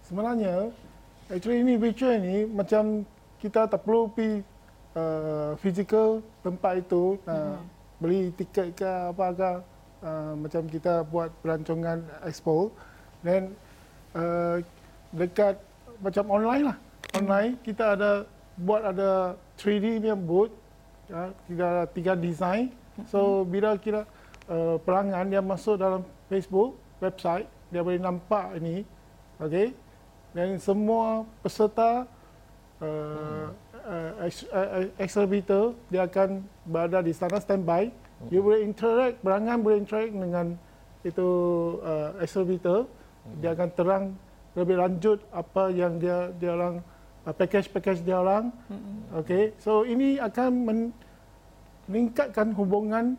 sebenarnya 0.06 0.70
actually 1.28 1.60
ini 1.66 1.74
virtual 1.74 2.14
ini 2.14 2.46
macam 2.46 3.02
kita 3.42 3.66
tak 3.66 3.82
perlu 3.82 4.08
pergi 4.14 4.40
uh, 4.94 5.52
physical 5.58 6.22
tempat 6.46 6.86
itu 6.86 7.18
uh, 7.26 7.34
mm-hmm. 7.34 7.62
beli 7.98 8.22
tiket 8.38 8.78
ke 8.78 8.90
apa 9.12 9.26
ke 9.34 9.52
uh, 10.02 10.32
macam 10.38 10.62
kita 10.70 11.02
buat 11.06 11.30
perancangan 11.42 12.02
expo 12.26 12.70
dan 13.24 13.52
uh, 14.14 14.62
dekat 15.14 15.58
macam 15.98 16.24
online 16.30 16.64
lah 16.70 16.76
online 17.16 17.58
kita 17.64 17.98
ada 17.98 18.10
buat 18.58 18.82
ada 18.82 19.38
3D 19.58 20.02
punya 20.02 20.16
booth, 20.18 20.54
ya, 21.06 21.30
tiga, 21.46 21.68
tiga 21.94 22.12
design. 22.18 22.74
So 23.06 23.46
bila 23.46 23.78
kira 23.78 24.02
uh, 24.50 24.76
pelanggan 24.82 25.30
yang 25.30 25.46
masuk 25.46 25.78
dalam 25.78 26.02
Facebook 26.26 26.74
website, 26.98 27.46
dia 27.70 27.82
boleh 27.82 28.02
nampak 28.02 28.58
ini, 28.58 28.82
okay. 29.38 29.70
Dan 30.34 30.60
semua 30.60 31.24
peserta 31.40 32.04
uh, 32.82 33.48
uh, 33.86 34.86
exhibitor 35.00 35.72
dia 35.88 36.04
akan 36.04 36.44
berada 36.68 37.00
di 37.00 37.14
sana 37.14 37.40
standby. 37.40 37.90
You 38.34 38.42
boleh 38.42 38.66
interact, 38.66 39.22
pelanggan 39.22 39.62
boleh 39.62 39.78
interact 39.78 40.10
dengan 40.10 40.58
itu 41.06 41.28
uh, 41.86 42.18
exhibitor. 42.18 42.90
Dia 43.38 43.52
akan 43.52 43.68
terang 43.76 44.04
lebih 44.58 44.76
lanjut 44.80 45.18
apa 45.30 45.70
yang 45.70 46.02
dia 46.02 46.34
dia 46.34 46.56
orang 46.56 46.82
uh, 47.28 47.34
package-package 47.34 48.02
dia 48.02 48.18
orang. 48.18 48.50
Mm-hmm. 48.72 49.18
Okey. 49.22 49.44
So 49.62 49.84
ini 49.84 50.18
akan 50.18 50.50
meningkatkan 51.86 52.56
hubungan 52.58 53.14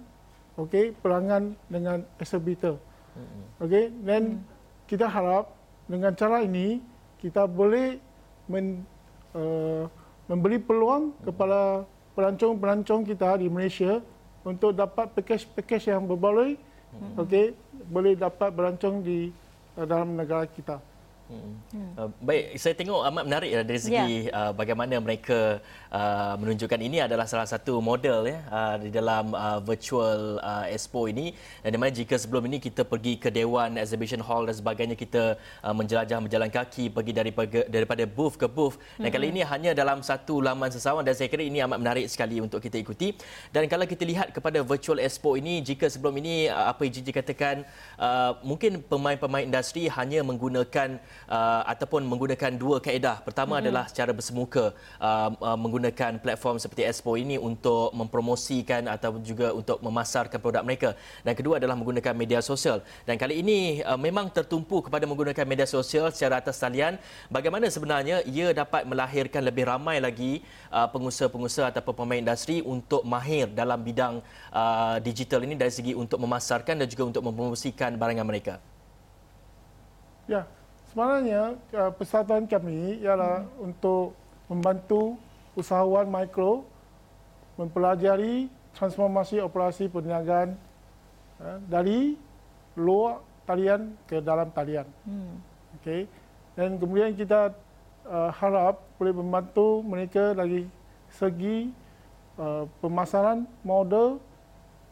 okey 0.59 0.91
pelanggan 0.99 1.55
dengan 1.71 2.03
exhibitor. 2.19 2.75
Mm-hmm. 3.15 3.43
Okey. 3.63 3.85
Dan 4.03 4.21
mm. 4.21 4.39
kita 4.89 5.07
harap 5.07 5.53
dengan 5.87 6.11
cara 6.17 6.43
ini 6.43 6.83
kita 7.19 7.47
boleh 7.47 7.99
men, 8.51 8.83
uh, 9.37 9.87
memberi 10.27 10.59
peluang 10.59 11.13
mm-hmm. 11.13 11.25
kepada 11.29 11.59
pelancong-pelancong 12.19 13.01
kita 13.07 13.39
di 13.39 13.47
Malaysia 13.47 14.03
untuk 14.43 14.75
dapat 14.75 15.13
package-package 15.15 15.93
yang 15.93 16.03
berbaloi. 16.03 16.59
Mm-hmm. 16.89 17.21
Okey, 17.21 17.45
boleh 17.85 18.17
dapat 18.17 18.49
berancang 18.49 19.05
di 19.05 19.29
uh, 19.79 19.87
dalam 19.87 20.19
negara 20.19 20.43
kita. 20.43 20.83
Hmm. 21.29 21.93
Uh, 21.93 22.09
baik, 22.25 22.57
saya 22.57 22.73
tengok 22.73 23.05
amat 23.05 23.23
menarik 23.29 23.51
dari 23.61 23.77
segi 23.77 24.25
yeah. 24.25 24.49
uh, 24.49 24.51
bagaimana 24.57 24.97
mereka 24.97 25.61
uh, 25.93 26.33
menunjukkan 26.41 26.81
ini 26.81 27.05
adalah 27.05 27.29
salah 27.29 27.45
satu 27.45 27.77
model 27.77 28.25
ya 28.25 28.41
uh, 28.49 28.75
di 28.81 28.89
dalam 28.89 29.29
uh, 29.37 29.61
virtual 29.61 30.41
uh, 30.41 30.65
expo 30.65 31.05
ini 31.05 31.37
dan 31.61 31.69
di 31.69 31.77
mana 31.77 31.93
jika 31.93 32.17
sebelum 32.17 32.49
ini 32.49 32.57
kita 32.57 32.81
pergi 32.81 33.21
ke 33.21 33.29
Dewan 33.29 33.77
Exhibition 33.77 34.25
Hall 34.25 34.49
dan 34.49 34.57
sebagainya 34.57 34.97
kita 34.97 35.37
uh, 35.61 35.69
menjelajah 35.69 36.17
berjalan 36.17 36.49
kaki 36.49 36.89
pergi 36.89 37.13
daripada 37.13 37.61
daripada 37.69 38.03
booth 38.09 38.33
ke 38.33 38.49
booth 38.49 38.81
mm-hmm. 38.81 39.01
dan 39.05 39.09
kali 39.13 39.25
hmm. 39.29 39.33
ini 39.37 39.41
hanya 39.45 39.71
dalam 39.77 40.01
satu 40.01 40.41
laman 40.41 40.73
sesawan 40.73 41.05
dan 41.05 41.13
saya 41.13 41.29
kira 41.29 41.45
ini 41.45 41.61
amat 41.61 41.77
menarik 41.77 42.09
sekali 42.09 42.41
untuk 42.41 42.57
kita 42.57 42.81
ikuti 42.81 43.13
dan 43.53 43.69
kalau 43.69 43.85
kita 43.85 44.01
lihat 44.01 44.33
kepada 44.33 44.65
virtual 44.65 44.97
expo 44.97 45.37
ini 45.37 45.61
jika 45.61 45.85
sebelum 45.93 46.17
ini 46.17 46.49
uh, 46.49 46.73
apa 46.73 46.89
yang 46.89 46.93
Gigi 46.97 47.13
katakan 47.13 47.69
uh, 48.01 48.33
mungkin 48.41 48.81
pemain-pemain 48.81 49.45
industri 49.45 49.85
hanya 49.93 50.25
menggunakan 50.25 50.97
uh, 51.27 51.61
ataupun 51.67 52.05
menggunakan 52.07 52.55
dua 52.55 52.77
kaedah. 52.79 53.25
Pertama 53.25 53.57
mm-hmm. 53.57 53.63
adalah 53.67 53.83
secara 53.91 54.11
bersemuka 54.15 54.71
uh, 55.01 55.29
uh, 55.35 55.57
menggunakan 55.59 56.21
platform 56.23 56.61
seperti 56.61 56.87
Expo 56.87 57.19
ini 57.19 57.35
untuk 57.35 57.91
mempromosikan 57.91 58.87
atau 58.87 59.19
juga 59.19 59.51
untuk 59.51 59.83
memasarkan 59.83 60.39
produk 60.39 60.63
mereka. 60.63 60.95
Dan 61.25 61.33
kedua 61.35 61.59
adalah 61.59 61.75
menggunakan 61.75 62.13
media 62.15 62.39
sosial. 62.39 62.85
Dan 63.03 63.19
kali 63.19 63.41
ini 63.41 63.81
uh, 63.83 63.97
memang 63.99 64.31
tertumpu 64.31 64.79
kepada 64.85 65.03
menggunakan 65.09 65.43
media 65.43 65.67
sosial 65.67 66.13
secara 66.13 66.39
atas 66.39 66.61
talian. 66.61 66.95
Bagaimana 67.27 67.67
sebenarnya 67.67 68.23
ia 68.23 68.53
dapat 68.55 68.85
melahirkan 68.85 69.41
lebih 69.43 69.67
ramai 69.67 69.97
lagi 69.97 70.45
uh, 70.69 70.87
pengusaha-pengusaha 70.87 71.73
atau 71.73 71.81
pemain 71.91 72.21
industri 72.21 72.61
untuk 72.61 73.01
mahir 73.03 73.49
dalam 73.49 73.81
bidang 73.81 74.21
uh, 74.53 75.01
digital 75.01 75.41
ini 75.43 75.57
dari 75.57 75.73
segi 75.73 75.97
untuk 75.97 76.21
memasarkan 76.21 76.85
dan 76.85 76.87
juga 76.87 77.03
untuk 77.09 77.23
mempromosikan 77.25 77.97
barangan 77.97 78.27
mereka. 78.27 78.53
Ya, 80.29 80.45
sebenarnya 80.89 81.55
uh, 81.77 81.91
persatuan 81.93 82.49
kami 82.49 83.01
ialah 83.01 83.45
hmm. 83.45 83.65
untuk 83.69 84.17
membantu 84.49 85.15
usahawan 85.53 86.09
mikro 86.09 86.65
mempelajari 87.59 88.49
transformasi 88.73 89.43
operasi 89.43 89.91
perniagaan 89.91 90.57
uh, 91.41 91.57
dari 91.67 92.17
luar 92.73 93.21
talian 93.45 93.93
ke 94.05 94.21
dalam 94.21 94.49
talian. 94.53 94.87
Hmm. 95.05 95.37
Okay. 95.81 96.05
Dan 96.57 96.75
kemudian 96.81 97.13
kita 97.13 97.53
uh, 98.09 98.29
harap 98.35 98.81
boleh 98.97 99.13
membantu 99.15 99.85
mereka 99.85 100.33
dari 100.33 100.67
segi 101.09 101.73
uh, 102.37 102.69
pemasaran 102.81 103.45
model 103.65 104.21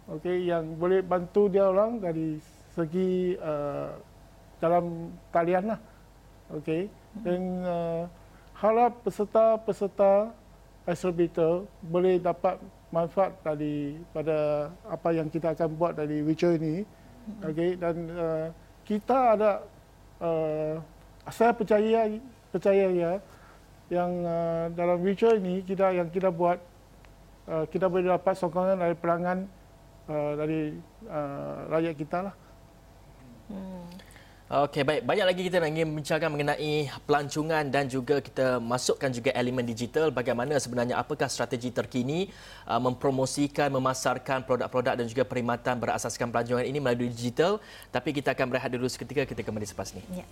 okay, 0.09 0.47
yang 0.47 0.77
boleh 0.77 1.03
bantu 1.03 1.51
dia 1.51 1.69
orang 1.69 2.01
dari 2.01 2.41
segi 2.73 3.35
uh, 3.41 3.93
dalam 4.57 5.13
talian 5.29 5.75
lah. 5.75 5.79
Okey. 6.53 6.87
Dan 7.25 7.65
uh, 7.65 8.03
harap 8.57 9.01
peserta-peserta 9.05 10.31
exhibitor 10.87 11.67
boleh 11.83 12.17
dapat 12.17 12.57
manfaat 12.87 13.35
dari 13.43 13.99
pada 14.15 14.71
apa 14.87 15.09
yang 15.11 15.27
kita 15.27 15.51
akan 15.51 15.69
buat 15.75 15.93
dari 15.99 16.23
Witcher 16.23 16.55
ini. 16.55 16.87
Okey 17.43 17.75
dan 17.75 17.95
uh, 18.15 18.47
kita 18.87 19.35
ada 19.35 19.51
uh, 20.23 20.79
saya 21.27 21.51
percaya 21.51 22.07
percaya 22.47 22.85
ya 22.87 23.11
yang 23.91 24.11
uh, 24.23 24.71
dalam 24.71 25.03
Witcher 25.03 25.35
ini 25.35 25.59
kita 25.59 25.91
yang 25.91 26.07
kita 26.07 26.31
buat 26.31 26.55
uh, 27.51 27.67
kita 27.67 27.91
boleh 27.91 28.07
dapat 28.07 28.35
sokongan 28.39 28.79
dari 28.79 28.95
pelanggan 28.95 29.43
uh, 30.07 30.33
dari 30.39 30.75
uh, 31.11 31.67
rakyat 31.67 31.95
kita 31.99 32.17
lah. 32.31 32.35
Hmm. 33.51 33.87
Okey, 34.47 34.87
baik. 34.87 35.03
Banyak 35.03 35.25
lagi 35.27 35.41
kita 35.43 35.59
nak 35.59 35.75
ingin 35.75 35.91
bincangkan 35.91 36.31
mengenai 36.31 36.87
pelancongan 37.03 37.67
dan 37.67 37.91
juga 37.91 38.23
kita 38.23 38.63
masukkan 38.63 39.11
juga 39.11 39.35
elemen 39.35 39.67
digital. 39.67 40.07
Bagaimana 40.07 40.55
sebenarnya 40.55 40.95
apakah 40.95 41.27
strategi 41.27 41.67
terkini 41.67 42.31
uh, 42.63 42.79
mempromosikan, 42.79 43.67
memasarkan 43.75 44.47
produk-produk 44.47 44.95
dan 44.95 45.03
juga 45.03 45.27
perkhidmatan 45.27 45.83
berasaskan 45.83 46.31
pelancongan 46.31 46.63
ini 46.63 46.79
melalui 46.79 47.11
digital. 47.11 47.59
Tapi 47.91 48.15
kita 48.15 48.31
akan 48.31 48.47
berehat 48.47 48.71
dulu 48.71 48.87
seketika. 48.87 49.27
Kita 49.27 49.43
kembali 49.43 49.67
selepas 49.67 49.91
ini. 49.91 50.23
Ya. 50.23 50.25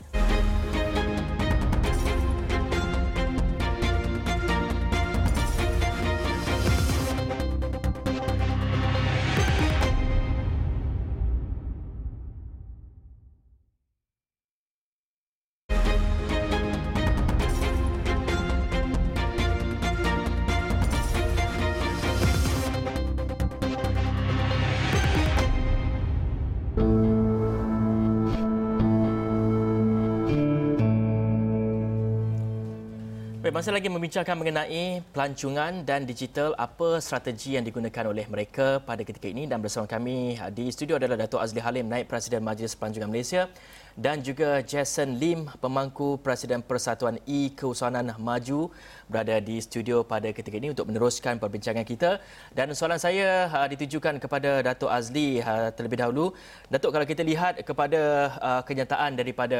Masih 33.55 33.71
lagi 33.71 33.87
membincangkan 33.87 34.35
mengenai 34.35 34.99
pelancongan 35.15 35.87
dan 35.87 36.03
digital, 36.03 36.51
apa 36.59 36.99
strategi 36.99 37.55
yang 37.55 37.63
digunakan 37.63 38.11
oleh 38.11 38.27
mereka 38.27 38.83
pada 38.83 38.99
ketika 38.99 39.31
ini 39.31 39.47
dan 39.47 39.63
bersama 39.63 39.87
kami 39.87 40.35
di 40.51 40.67
studio 40.75 40.99
adalah 40.99 41.15
Datuk 41.15 41.39
Azli 41.39 41.63
Halim, 41.63 41.87
Naib 41.87 42.03
Presiden 42.03 42.43
Majlis 42.43 42.75
Pelancongan 42.75 43.07
Malaysia 43.07 43.47
dan 43.95 44.19
juga 44.19 44.59
Jason 44.59 45.15
Lim, 45.15 45.47
pemangku 45.63 46.19
Presiden 46.19 46.59
Persatuan 46.59 47.15
E-Keusahanan 47.23 48.11
Maju 48.19 48.67
berada 49.07 49.39
di 49.39 49.55
studio 49.63 50.03
pada 50.03 50.27
ketika 50.35 50.59
ini 50.59 50.75
untuk 50.75 50.91
meneruskan 50.91 51.39
perbincangan 51.39 51.87
kita. 51.87 52.19
Dan 52.51 52.75
soalan 52.75 52.99
saya 52.99 53.47
uh, 53.47 53.67
ditujukan 53.71 54.19
kepada 54.19 54.59
Datuk 54.67 54.91
Azli 54.91 55.39
uh, 55.39 55.71
terlebih 55.71 56.03
dahulu. 56.03 56.35
Datuk, 56.67 56.91
kalau 56.91 57.07
kita 57.07 57.23
lihat 57.23 57.63
kepada 57.63 58.27
kenyataan 58.67 59.15
daripada 59.15 59.59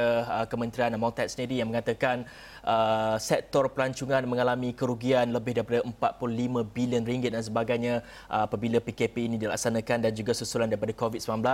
Kementerian 0.52 0.92
Monetar 1.00 1.32
sendiri 1.32 1.64
yang 1.64 1.72
mengatakan 1.72 2.28
uh, 2.66 3.16
sektor 3.22 3.70
pelancongan 3.70 4.26
mengalami 4.26 4.74
kerugian 4.74 5.30
lebih 5.32 5.62
daripada 5.62 5.86
45 5.86 6.76
bilion 6.76 7.04
ringgit 7.06 7.32
dan 7.32 7.46
sebagainya 7.46 8.02
uh, 8.28 8.50
apabila 8.50 8.82
PKP 8.82 9.30
ini 9.30 9.36
dilaksanakan 9.38 10.10
dan 10.10 10.12
juga 10.12 10.34
susulan 10.34 10.68
daripada 10.68 10.92
COVID-19, 10.98 11.46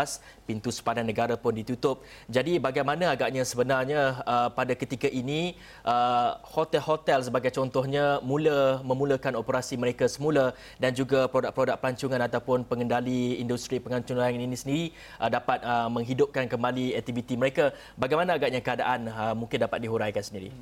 pintu 0.47 0.69
sepadan 0.71 1.05
negara 1.05 1.35
pun 1.35 1.53
ditutup. 1.53 2.07
Jadi 2.31 2.57
bagaimana 2.57 3.13
agaknya 3.13 3.43
sebenarnya 3.43 4.23
uh, 4.23 4.49
pada 4.49 4.73
ketika 4.73 5.11
ini 5.11 5.59
uh, 5.83 6.39
hotel-hotel 6.47 7.27
sebagai 7.27 7.51
contohnya 7.51 8.23
mula 8.23 8.79
memulakan 8.81 9.35
operasi 9.35 9.75
mereka 9.75 10.07
semula 10.07 10.55
dan 10.79 10.95
juga 10.95 11.27
produk-produk 11.27 11.75
pelancongan 11.77 12.21
ataupun 12.31 12.63
pengendali 12.63 13.37
industri 13.37 13.77
pelancongan 13.83 14.31
ini 14.31 14.55
sendiri 14.55 14.85
uh, 15.19 15.27
dapat 15.27 15.59
uh, 15.61 15.91
menghidupkan 15.91 16.47
kembali 16.47 16.95
aktiviti 16.95 17.35
mereka. 17.35 17.75
Bagaimana 17.99 18.39
agaknya 18.39 18.63
keadaan 18.63 19.11
uh, 19.11 19.35
mungkin 19.35 19.59
dapat 19.59 19.83
dihuraikan 19.83 20.23
sendiri 20.23 20.53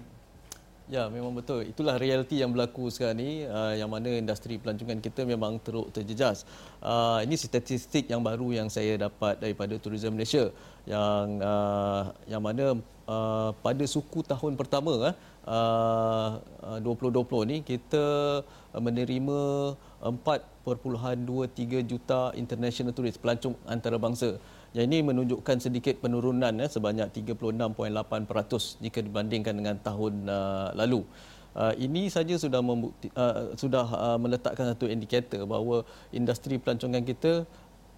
Ya, 0.89 1.05
memang 1.05 1.37
betul. 1.37 1.69
Itulah 1.69 2.01
realiti 2.01 2.41
yang 2.41 2.49
berlaku 2.49 2.89
sekarang 2.89 3.21
ni 3.21 3.45
uh, 3.45 3.77
yang 3.77 3.93
mana 3.93 4.09
industri 4.09 4.57
pelancongan 4.57 4.97
kita 4.97 5.21
memang 5.21 5.61
teruk 5.61 5.93
terjejas. 5.93 6.49
Uh, 6.81 7.21
ini 7.21 7.37
statistik 7.37 8.09
yang 8.09 8.25
baru 8.25 8.57
yang 8.57 8.73
saya 8.73 8.97
dapat 8.97 9.37
daripada 9.37 9.77
Tourism 9.77 10.17
Malaysia 10.17 10.49
yang 10.89 11.45
uh, 11.45 12.09
yang 12.25 12.41
mana 12.41 12.81
uh, 13.05 13.53
pada 13.61 13.85
suku 13.85 14.25
tahun 14.25 14.57
pertama 14.57 15.13
uh, 15.45 16.41
uh, 16.65 16.79
2020 16.81 17.51
ni 17.53 17.57
kita 17.61 18.41
menerima 18.73 19.39
4.23 20.01 21.85
juta 21.85 22.33
international 22.33 22.97
tourist 22.97 23.21
pelancong 23.21 23.53
antarabangsa. 23.69 24.41
Yang 24.69 24.85
ini 24.85 24.97
menunjukkan 25.01 25.57
sedikit 25.57 25.97
penurunan 25.97 26.53
ya, 26.53 26.67
sebanyak 26.69 27.09
36.8% 27.25 28.85
jika 28.85 28.99
dibandingkan 29.01 29.53
dengan 29.57 29.75
tahun 29.81 30.29
uh, 30.29 30.69
lalu. 30.77 31.01
Uh, 31.57 31.73
ini 31.81 32.05
saja 32.13 32.37
sudah 32.37 32.61
membukti, 32.61 33.09
uh, 33.17 33.57
sudah 33.57 33.85
uh, 33.89 34.17
meletakkan 34.21 34.69
satu 34.69 34.85
indikator 34.85 35.41
bahawa 35.49 35.81
industri 36.13 36.61
pelancongan 36.61 37.01
kita 37.01 37.49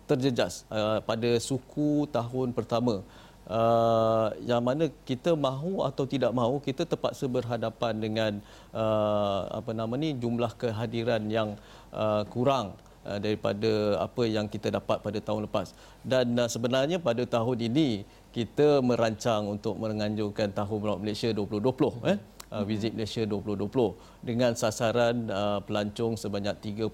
terjejas 0.08 0.64
uh, 0.72 1.04
pada 1.04 1.36
suku 1.44 2.08
tahun 2.08 2.56
pertama. 2.56 3.04
Uh, 3.52 4.32
yang 4.48 4.64
mana 4.64 4.88
kita 5.04 5.36
mahu 5.36 5.84
atau 5.84 6.08
tidak 6.08 6.32
mahu 6.32 6.64
kita 6.64 6.88
terpaksa 6.88 7.28
berhadapan 7.28 7.94
dengan 8.00 8.32
uh, 8.72 9.60
apa 9.60 9.76
nama 9.76 9.92
ni 10.00 10.16
jumlah 10.16 10.56
kehadiran 10.56 11.28
yang 11.28 11.60
uh, 11.92 12.24
kurang 12.32 12.80
uh, 13.06 13.18
daripada 13.18 14.02
apa 14.02 14.24
yang 14.26 14.46
kita 14.46 14.74
dapat 14.74 15.02
pada 15.02 15.20
tahun 15.22 15.48
lepas. 15.50 15.74
Dan 16.02 16.38
uh, 16.38 16.50
sebenarnya 16.50 16.98
pada 17.02 17.24
tahun 17.26 17.58
ini 17.72 18.06
kita 18.32 18.80
merancang 18.80 19.48
untuk 19.50 19.76
menganjurkan 19.76 20.56
tahun 20.56 21.04
Malaysia 21.04 21.30
2020 21.34 22.08
eh? 22.08 22.18
Uh, 22.52 22.68
Visit 22.68 22.92
Malaysia 22.92 23.24
2020 23.24 24.28
dengan 24.28 24.52
sasaran 24.60 25.24
uh, 25.32 25.64
pelancong 25.64 26.20
sebanyak 26.20 26.60
30 26.60 26.92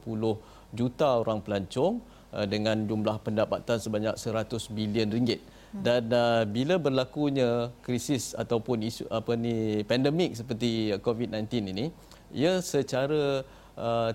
juta 0.69 1.07
orang 1.17 1.41
pelancong 1.41 1.97
uh, 2.29 2.45
dengan 2.45 2.77
jumlah 2.85 3.17
pendapatan 3.25 3.81
sebanyak 3.81 4.13
100 4.13 4.53
bilion 4.77 5.09
ringgit. 5.09 5.41
Dan 5.73 6.13
uh, 6.13 6.45
bila 6.47 6.79
berlakunya 6.79 7.73
krisis 7.83 8.37
ataupun 8.37 8.87
isu 8.87 9.03
apa 9.11 9.35
ni 9.35 9.83
pandemik 9.83 10.37
seperti 10.37 10.95
COVID-19 11.01 11.73
ini, 11.73 11.85
ia 12.31 12.63
secara 12.63 13.43
uh, 13.43 13.66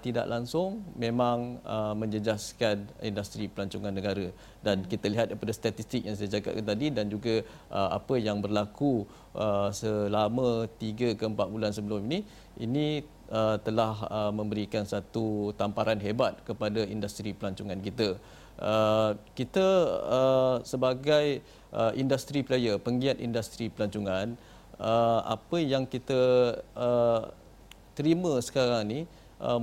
tidak 0.03 0.27
langsung 0.27 0.83
memang 0.99 1.63
uh, 1.63 1.95
menjejaskan 1.95 2.83
industri 2.99 3.47
pelancongan 3.47 3.95
negara. 3.95 4.27
Dan 4.59 4.83
kita 4.83 5.07
lihat 5.07 5.31
daripada 5.31 5.55
statistik 5.55 6.03
yang 6.03 6.19
saya 6.19 6.39
cakapkan 6.39 6.67
tadi 6.67 6.91
dan 6.91 7.07
juga 7.07 7.47
uh, 7.71 7.95
apa 7.95 8.19
yang 8.19 8.43
berlaku 8.43 9.07
uh, 9.39 9.71
selama 9.71 10.67
3 10.83 11.15
ke 11.15 11.25
4 11.25 11.35
bulan 11.35 11.71
sebelum 11.71 12.03
ini 12.11 12.27
ini 12.59 13.07
uh, 13.31 13.57
telah 13.63 13.95
uh, 14.11 14.33
memberikan 14.35 14.83
satu 14.83 15.55
tamparan 15.55 16.03
hebat 16.03 16.43
kepada 16.43 16.83
industri 16.83 17.31
pelancongan 17.33 17.79
kita. 17.79 18.19
Uh, 18.59 19.17
kita 19.33 19.67
uh, 20.07 20.57
sebagai 20.67 21.41
uh, 21.73 21.91
industri 21.97 22.45
player 22.45 22.77
penggiat 22.77 23.19
industri 23.19 23.73
pelancongan 23.73 24.37
uh, 24.77 25.21
apa 25.25 25.57
yang 25.59 25.89
kita 25.89 26.55
uh, 26.77 27.33
terima 27.97 28.39
sekarang 28.45 28.85
ni 28.85 29.01
uh, 29.43 29.59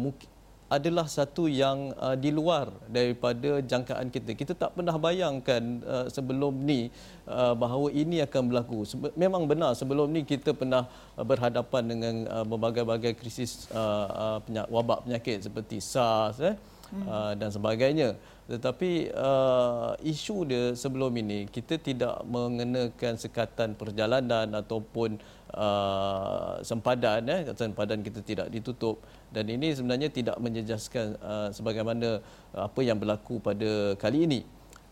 adalah 0.69 1.09
satu 1.09 1.49
yang 1.49 1.97
uh, 1.97 2.13
di 2.13 2.29
luar 2.29 2.69
daripada 2.85 3.57
jangkaan 3.65 4.13
kita. 4.13 4.37
Kita 4.37 4.53
tak 4.53 4.77
pernah 4.77 4.93
bayangkan 5.01 5.81
uh, 5.81 6.05
sebelum 6.13 6.53
ni 6.61 6.93
uh, 7.25 7.57
bahawa 7.57 7.89
ini 7.89 8.21
akan 8.21 8.53
berlaku. 8.53 8.85
Sebe- 8.85 9.15
memang 9.17 9.49
benar 9.49 9.73
sebelum 9.73 10.13
ni 10.13 10.21
kita 10.21 10.53
pernah 10.53 10.85
uh, 11.17 11.25
berhadapan 11.25 11.83
dengan 11.89 12.15
uh, 12.29 12.45
berbagai-bagai 12.45 13.17
krisis 13.17 13.65
uh, 13.73 14.07
uh, 14.13 14.37
penyak- 14.45 14.69
wabak 14.69 15.09
penyakit 15.09 15.41
seperti 15.41 15.81
SARS 15.81 16.37
eh, 16.37 16.53
hmm. 16.93 17.05
uh, 17.09 17.33
dan 17.33 17.49
sebagainya. 17.49 18.13
Tetapi 18.49 19.13
uh, 19.13 19.93
isu 20.05 20.45
dia 20.45 20.73
sebelum 20.77 21.13
ini 21.17 21.49
kita 21.49 21.81
tidak 21.81 22.21
mengenakan 22.25 23.13
sekatan 23.17 23.77
perjalanan 23.77 24.49
ataupun 24.53 25.21
uh, 25.53 26.57
sempadan 26.65 27.29
eh 27.29 27.41
sempadan 27.53 28.01
kita 28.01 28.25
tidak 28.25 28.47
ditutup 28.49 29.05
dan 29.29 29.45
ini 29.45 29.73
sebenarnya 29.73 30.09
tidak 30.09 30.37
menjejaskan 30.41 31.17
uh, 31.21 31.49
sebagaimana 31.53 32.21
uh, 32.53 32.65
apa 32.65 32.81
yang 32.81 32.97
berlaku 32.97 33.37
pada 33.37 33.93
kali 34.01 34.25
ini. 34.25 34.41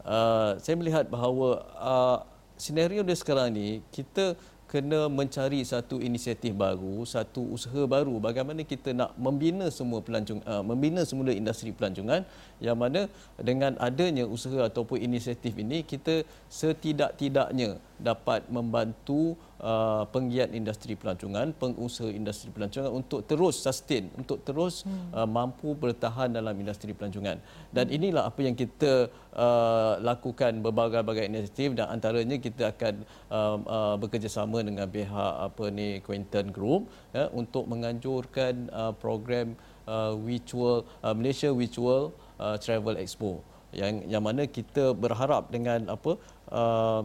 Uh, 0.08 0.56
saya 0.62 0.80
melihat 0.80 1.10
bahawa 1.12 1.68
uh, 1.76 2.18
senario 2.56 3.04
dia 3.04 3.18
sekarang 3.18 3.52
ni 3.52 3.84
kita 3.92 4.40
kena 4.68 5.08
mencari 5.08 5.64
satu 5.64 6.04
inisiatif 6.04 6.52
baru, 6.52 7.08
satu 7.08 7.56
usaha 7.56 7.88
baru 7.88 8.20
bagaimana 8.20 8.68
kita 8.68 8.92
nak 8.92 9.16
membina 9.16 9.72
semua 9.72 10.04
pelancong 10.04 10.44
uh, 10.44 10.60
membina 10.60 11.08
semula 11.08 11.32
industri 11.32 11.72
pelancongan 11.72 12.28
yang 12.60 12.76
mana 12.76 13.08
dengan 13.40 13.80
adanya 13.80 14.28
usaha 14.28 14.68
ataupun 14.68 15.00
inisiatif 15.00 15.56
ini 15.56 15.88
kita 15.88 16.28
setidak-tidaknya 16.52 17.80
dapat 17.96 18.44
membantu 18.52 19.40
uh, 19.62 20.04
penggiat 20.10 20.54
industri 20.54 20.94
pelancongan, 20.94 21.54
pengusaha 21.58 22.10
industri 22.10 22.50
pelancongan 22.54 22.92
untuk 22.94 23.26
terus 23.26 23.62
sustain, 23.62 24.10
untuk 24.18 24.42
terus 24.46 24.86
hmm. 24.86 25.14
uh, 25.14 25.28
mampu 25.30 25.74
bertahan 25.74 26.34
dalam 26.34 26.54
industri 26.58 26.94
pelancongan. 26.94 27.42
Dan 27.74 27.90
hmm. 27.90 27.98
inilah 27.98 28.24
apa 28.30 28.40
yang 28.42 28.56
kita 28.58 29.10
uh, 29.34 29.98
lakukan 30.02 30.62
berbagai-bagai 30.62 31.30
inisiatif 31.30 31.78
dan 31.78 31.90
antaranya 31.90 32.38
kita 32.38 32.74
akan 32.74 32.94
uh, 33.30 33.58
uh, 33.66 33.96
bekerjasama 33.98 34.62
dengan 34.62 34.90
pihak 34.90 35.34
apa 35.48 35.66
ni 35.74 36.00
Quinton 36.02 36.54
Group 36.54 36.90
ya, 37.14 37.30
untuk 37.34 37.66
menganjurkan 37.70 38.70
uh, 38.74 38.94
program 38.94 39.58
uh, 39.90 40.14
virtual 40.18 40.86
uh, 41.02 41.14
Malaysia 41.14 41.50
Virtual 41.50 42.14
uh, 42.38 42.56
Travel 42.58 42.98
Expo 43.02 43.42
yang 43.76 44.00
yang 44.08 44.24
mana 44.24 44.48
kita 44.48 44.96
berharap 44.96 45.52
dengan 45.52 45.92
apa 45.92 46.16
uh, 46.50 47.04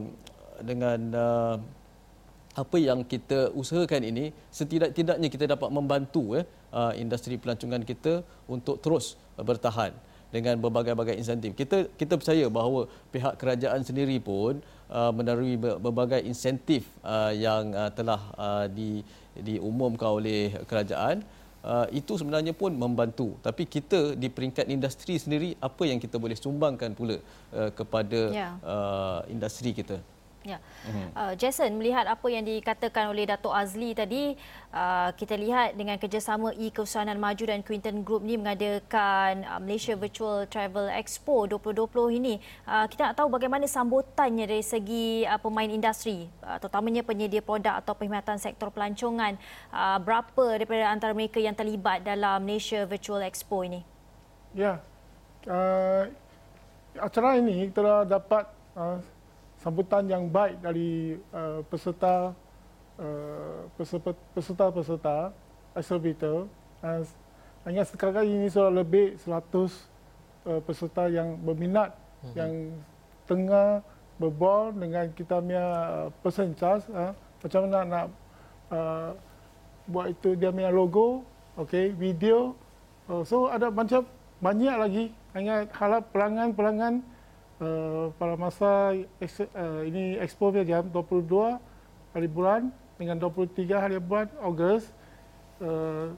dengan 0.63 0.99
uh, 1.11 1.57
apa 2.53 2.77
yang 2.77 3.01
kita 3.05 3.49
usahakan 3.57 4.03
ini 4.05 4.25
setidak-tidaknya 4.53 5.29
kita 5.33 5.45
dapat 5.49 5.73
membantu 5.73 6.37
eh, 6.37 6.45
uh, 6.73 6.93
industri 6.93 7.41
pelancongan 7.41 7.81
kita 7.81 8.21
untuk 8.45 8.77
terus 8.85 9.17
bertahan 9.41 9.97
dengan 10.33 10.57
berbagai-bagai 10.57 11.17
insentif. 11.21 11.53
Kita 11.53 11.93
kita 11.97 12.17
percaya 12.17 12.49
bahawa 12.49 12.89
pihak 13.13 13.37
kerajaan 13.37 13.85
sendiri 13.85 14.17
pun 14.17 14.65
uh, 14.89 15.13
menerima 15.13 15.77
berbagai 15.77 16.25
insentif 16.25 16.89
uh, 17.05 17.33
yang 17.33 17.73
uh, 17.77 17.93
telah 17.93 18.21
uh, 18.41 18.67
di 18.69 19.05
diumumkan 19.37 20.09
oleh 20.13 20.53
kerajaan 20.69 21.25
uh, 21.65 21.87
itu 21.93 22.17
sebenarnya 22.17 22.53
pun 22.57 22.73
membantu. 22.73 23.37
Tapi 23.45 23.69
kita 23.69 24.17
di 24.17 24.29
peringkat 24.33 24.69
industri 24.69 25.17
sendiri 25.21 25.57
apa 25.61 25.85
yang 25.85 26.01
kita 26.01 26.17
boleh 26.17 26.37
sumbangkan 26.37 26.93
pula 26.97 27.17
uh, 27.53 27.71
kepada 27.73 28.21
yeah. 28.33 28.53
uh, 28.65 29.21
industri 29.29 29.77
kita. 29.77 30.01
Ya. 30.43 30.59
Uh, 31.15 31.39
Jason 31.39 31.71
melihat 31.79 32.03
apa 32.11 32.27
yang 32.27 32.43
dikatakan 32.43 33.15
oleh 33.15 33.31
Dato 33.31 33.55
Azli 33.55 33.95
tadi, 33.95 34.35
uh, 34.75 35.15
kita 35.15 35.39
lihat 35.39 35.79
dengan 35.79 35.95
kerjasama 36.03 36.51
E-Kesusanan 36.59 37.15
Maju 37.15 37.45
dan 37.47 37.63
Quinton 37.63 38.03
Group 38.03 38.27
ni 38.27 38.35
mengadakan 38.35 39.47
uh, 39.47 39.63
Malaysia 39.63 39.95
Virtual 39.95 40.51
Travel 40.51 40.91
Expo 40.99 41.47
2020 41.47 42.19
ini. 42.19 42.35
Uh, 42.67 42.91
kita 42.91 43.11
nak 43.11 43.23
tahu 43.23 43.31
bagaimana 43.31 43.71
sambutannya 43.71 44.51
dari 44.51 44.67
segi 44.67 45.23
uh, 45.23 45.39
pemain 45.39 45.71
industri, 45.71 46.27
uh, 46.43 46.59
terutamanya 46.59 47.07
penyedia 47.07 47.39
produk 47.39 47.79
atau 47.79 47.95
perkhidmatan 47.95 48.43
sektor 48.43 48.75
pelancongan. 48.75 49.39
Uh, 49.71 50.03
berapa 50.03 50.59
daripada 50.59 50.91
antara 50.91 51.15
mereka 51.15 51.39
yang 51.39 51.55
terlibat 51.55 52.03
dalam 52.03 52.43
Malaysia 52.43 52.83
Virtual 52.83 53.23
Expo 53.23 53.63
ini? 53.63 53.87
Ya. 54.59 54.83
Uh, 55.47 56.11
acara 56.99 57.39
ini 57.39 57.71
telah 57.71 58.05
dapat 58.05 58.45
uh, 58.75 58.99
sambutan 59.63 60.11
yang 60.11 60.27
baik 60.27 60.59
dari 60.59 61.15
uh, 61.31 61.63
peserta 61.71 62.35
uh, 62.99 63.61
peserta-peserta 64.35 65.31
exhibitor. 65.79 66.51
Uh, 66.83 67.07
hanya 67.63 67.87
sekarang 67.87 68.27
ini 68.27 68.51
sudah 68.51 68.83
lebih 68.83 69.15
100 69.23 69.31
uh, 70.51 70.61
peserta 70.67 71.07
yang 71.07 71.39
berminat 71.39 71.95
uh-huh. 71.95 72.35
yang 72.35 72.53
tengah 73.31 73.87
berbol 74.19 74.75
dengan 74.75 75.07
kita 75.15 75.39
punya 75.39 75.67
uh, 75.67 76.09
person 76.27 76.51
charge 76.59 76.83
uh, 76.91 77.15
macam 77.43 77.61
mana 77.71 77.81
nak 77.87 78.07
uh, 78.75 79.11
buat 79.87 80.15
itu 80.15 80.39
dia 80.39 80.55
punya 80.55 80.71
logo, 80.71 81.27
okay, 81.55 81.95
video. 81.95 82.55
Uh, 83.07 83.23
so 83.23 83.47
ada 83.47 83.71
macam 83.71 84.07
banyak 84.43 84.75
lagi 84.75 85.05
hanya 85.39 85.71
harap 85.71 86.11
pelanggan-pelanggan 86.11 87.03
uh, 87.63 88.11
pada 88.19 88.35
masa 88.35 88.71
uh, 88.99 89.81
ini 89.87 90.19
expo 90.19 90.51
dia 90.51 90.67
jam 90.67 90.83
22 90.91 91.31
hari 92.13 92.29
bulan 92.29 92.75
dengan 92.99 93.17
23 93.23 93.71
hari 93.79 93.97
bulan 94.03 94.29
Ogos. 94.43 94.91
Uh, 95.63 96.11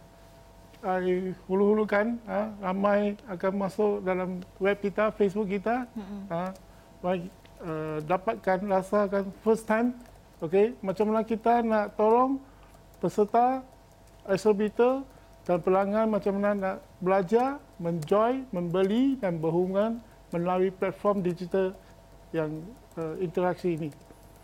hari 0.84 1.32
hulu-hulu 1.48 1.88
kan 1.88 2.20
uh, 2.28 2.52
ramai 2.60 3.16
akan 3.24 3.52
masuk 3.56 4.04
dalam 4.04 4.40
web 4.60 4.76
kita 4.80 5.12
Facebook 5.16 5.48
kita. 5.48 5.88
Mm-hmm. 5.96 6.20
uh, 6.28 6.50
uh, 7.64 7.98
dapatkan 8.04 8.58
rasakan 8.68 9.24
first 9.40 9.64
time 9.64 9.96
okey? 10.44 10.76
Macam 10.84 11.08
mana 11.08 11.24
kita 11.24 11.64
nak 11.64 11.96
tolong 11.96 12.36
peserta 13.00 13.64
exhibitor 14.28 15.04
dan 15.44 15.60
pelanggan 15.60 16.08
macam 16.08 16.32
mana 16.40 16.50
nak 16.56 16.76
belajar 17.00 17.60
menjoy 17.76 18.44
membeli 18.52 19.16
dan 19.20 19.36
berhubungan 19.36 20.00
melalui 20.34 20.74
platform 20.74 21.22
digital 21.22 21.70
yang 22.34 22.50
uh, 22.98 23.14
interaksi 23.22 23.78
ini. 23.78 23.90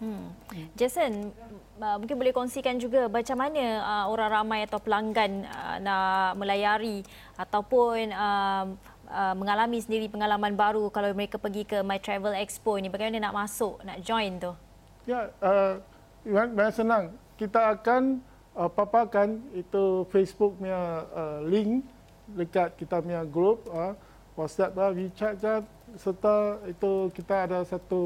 Hmm. 0.00 0.33
Jason, 0.81 1.29
uh, 1.76 2.00
mungkin 2.00 2.16
boleh 2.16 2.33
kongsikan 2.33 2.81
juga 2.81 3.05
macam 3.11 3.37
mana 3.37 3.85
uh, 3.85 4.05
orang 4.09 4.31
ramai 4.33 4.64
atau 4.64 4.81
pelanggan 4.81 5.44
uh, 5.44 5.76
nak 5.76 6.40
melayari 6.40 7.05
ataupun 7.37 8.09
uh, 8.09 8.64
uh, 9.12 9.35
mengalami 9.37 9.76
sendiri 9.76 10.09
pengalaman 10.09 10.57
baru 10.57 10.88
kalau 10.88 11.12
mereka 11.12 11.37
pergi 11.37 11.68
ke 11.68 11.85
My 11.85 12.00
Travel 12.00 12.33
Expo 12.33 12.81
ni. 12.81 12.88
Bagaimana 12.88 13.29
nak 13.29 13.44
masuk, 13.44 13.76
nak 13.85 14.00
join 14.00 14.40
tu? 14.40 14.57
Ya, 15.05 15.29
uh, 15.44 15.76
memang 16.24 16.72
senang. 16.72 17.12
Kita 17.37 17.76
akan 17.76 18.24
uh, 18.57 18.72
paparkan 18.72 19.37
itu 19.53 20.09
Facebook 20.09 20.57
punya 20.57 21.05
uh, 21.12 21.44
link 21.44 21.85
dekat 22.31 22.72
kita 22.79 23.05
punya 23.05 23.20
group, 23.26 23.68
uh, 23.68 23.92
WhatsApp, 24.33 24.72
uh, 24.81 24.96
WeChat, 24.96 25.44
uh, 25.44 25.61
serta 25.98 26.61
itu 26.68 27.11
kita 27.16 27.48
ada 27.48 27.59
satu 27.66 28.03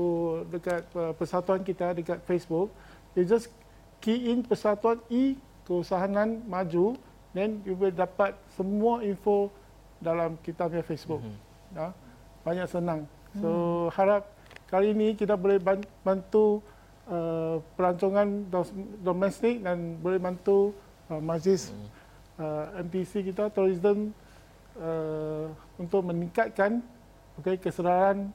dekat 0.49 0.85
uh, 0.97 1.13
persatuan 1.17 1.61
kita 1.61 1.93
dekat 1.93 2.23
Facebook. 2.25 2.73
You 3.13 3.27
just 3.27 3.51
key 4.01 4.33
in 4.33 4.45
persatuan 4.45 5.01
E 5.09 5.37
keusahanan 5.65 6.45
maju 6.45 6.97
then 7.35 7.61
you 7.67 7.75
will 7.75 7.93
dapat 7.93 8.37
semua 8.55 9.03
info 9.03 9.51
dalam 9.99 10.39
kita 10.41 10.71
punya 10.71 10.85
Facebook. 10.87 11.21
Mm-hmm. 11.21 11.77
Ya. 11.77 11.89
Banyak 12.45 12.67
senang. 12.71 13.01
So 13.41 13.51
mm. 13.51 13.99
harap 13.99 14.23
kali 14.71 14.95
ini 14.95 15.19
kita 15.19 15.35
boleh 15.35 15.59
bantu 16.07 16.63
uh, 17.11 17.59
pelancongan 17.75 18.47
domestik 19.03 19.65
dan 19.65 19.99
boleh 19.99 20.23
bantu 20.23 20.71
uh, 21.11 21.19
majlis 21.19 21.75
mm. 21.75 21.89
uh, 22.39 22.65
MPC 22.87 23.27
kita 23.33 23.51
tourism 23.51 24.15
uh, 24.79 25.51
untuk 25.81 26.07
meningkatkan 26.07 26.85
okay, 27.41 27.57
kesedaran 27.59 28.31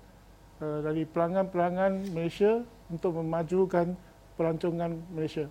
uh, 0.60 0.80
dari 0.84 1.08
pelanggan-pelanggan 1.08 2.12
Malaysia 2.12 2.64
untuk 2.90 3.20
memajukan 3.20 3.96
pelancongan 4.36 4.98
Malaysia. 5.12 5.48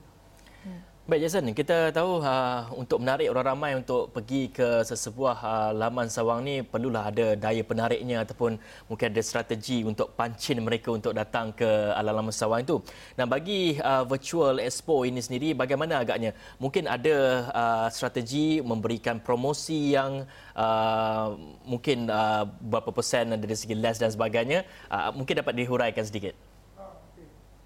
Baik 1.09 1.25
Jason, 1.25 1.57
kita 1.57 1.89
tahu 1.89 2.21
uh, 2.21 2.69
untuk 2.77 3.01
menarik 3.01 3.33
orang 3.33 3.57
ramai 3.57 3.73
untuk 3.73 4.13
pergi 4.13 4.53
ke 4.53 4.85
sesebuah 4.85 5.37
uh, 5.41 5.73
laman 5.73 6.05
sawang 6.13 6.45
ni 6.45 6.61
perlulah 6.61 7.09
ada 7.09 7.33
daya 7.33 7.65
penariknya 7.65 8.29
ataupun 8.29 8.61
mungkin 8.93 9.17
ada 9.17 9.23
strategi 9.25 9.89
untuk 9.89 10.13
pancin 10.13 10.61
mereka 10.61 10.93
untuk 10.93 11.17
datang 11.17 11.57
ke 11.57 11.65
uh, 11.65 12.05
laman 12.05 12.29
sawang 12.29 12.61
itu. 12.61 12.85
Dan 13.17 13.25
bagi 13.25 13.81
uh, 13.81 14.05
virtual 14.05 14.61
expo 14.61 15.09
ini 15.09 15.25
sendiri 15.25 15.57
bagaimana 15.57 16.05
agaknya? 16.05 16.37
Mungkin 16.61 16.85
ada 16.85 17.17
uh, 17.57 17.89
strategi 17.89 18.61
memberikan 18.61 19.17
promosi 19.17 19.97
yang 19.97 20.29
uh, 20.53 21.33
mungkin 21.65 22.13
uh, 22.13 22.45
berapa 22.45 22.93
persen 22.93 23.33
dari 23.33 23.57
segi 23.57 23.73
less 23.81 23.97
dan 23.97 24.13
sebagainya. 24.13 24.61
Uh, 24.93 25.09
mungkin 25.17 25.41
dapat 25.41 25.57
dihuraikan 25.57 26.05
sedikit. 26.05 26.37
Ah, 26.77 26.93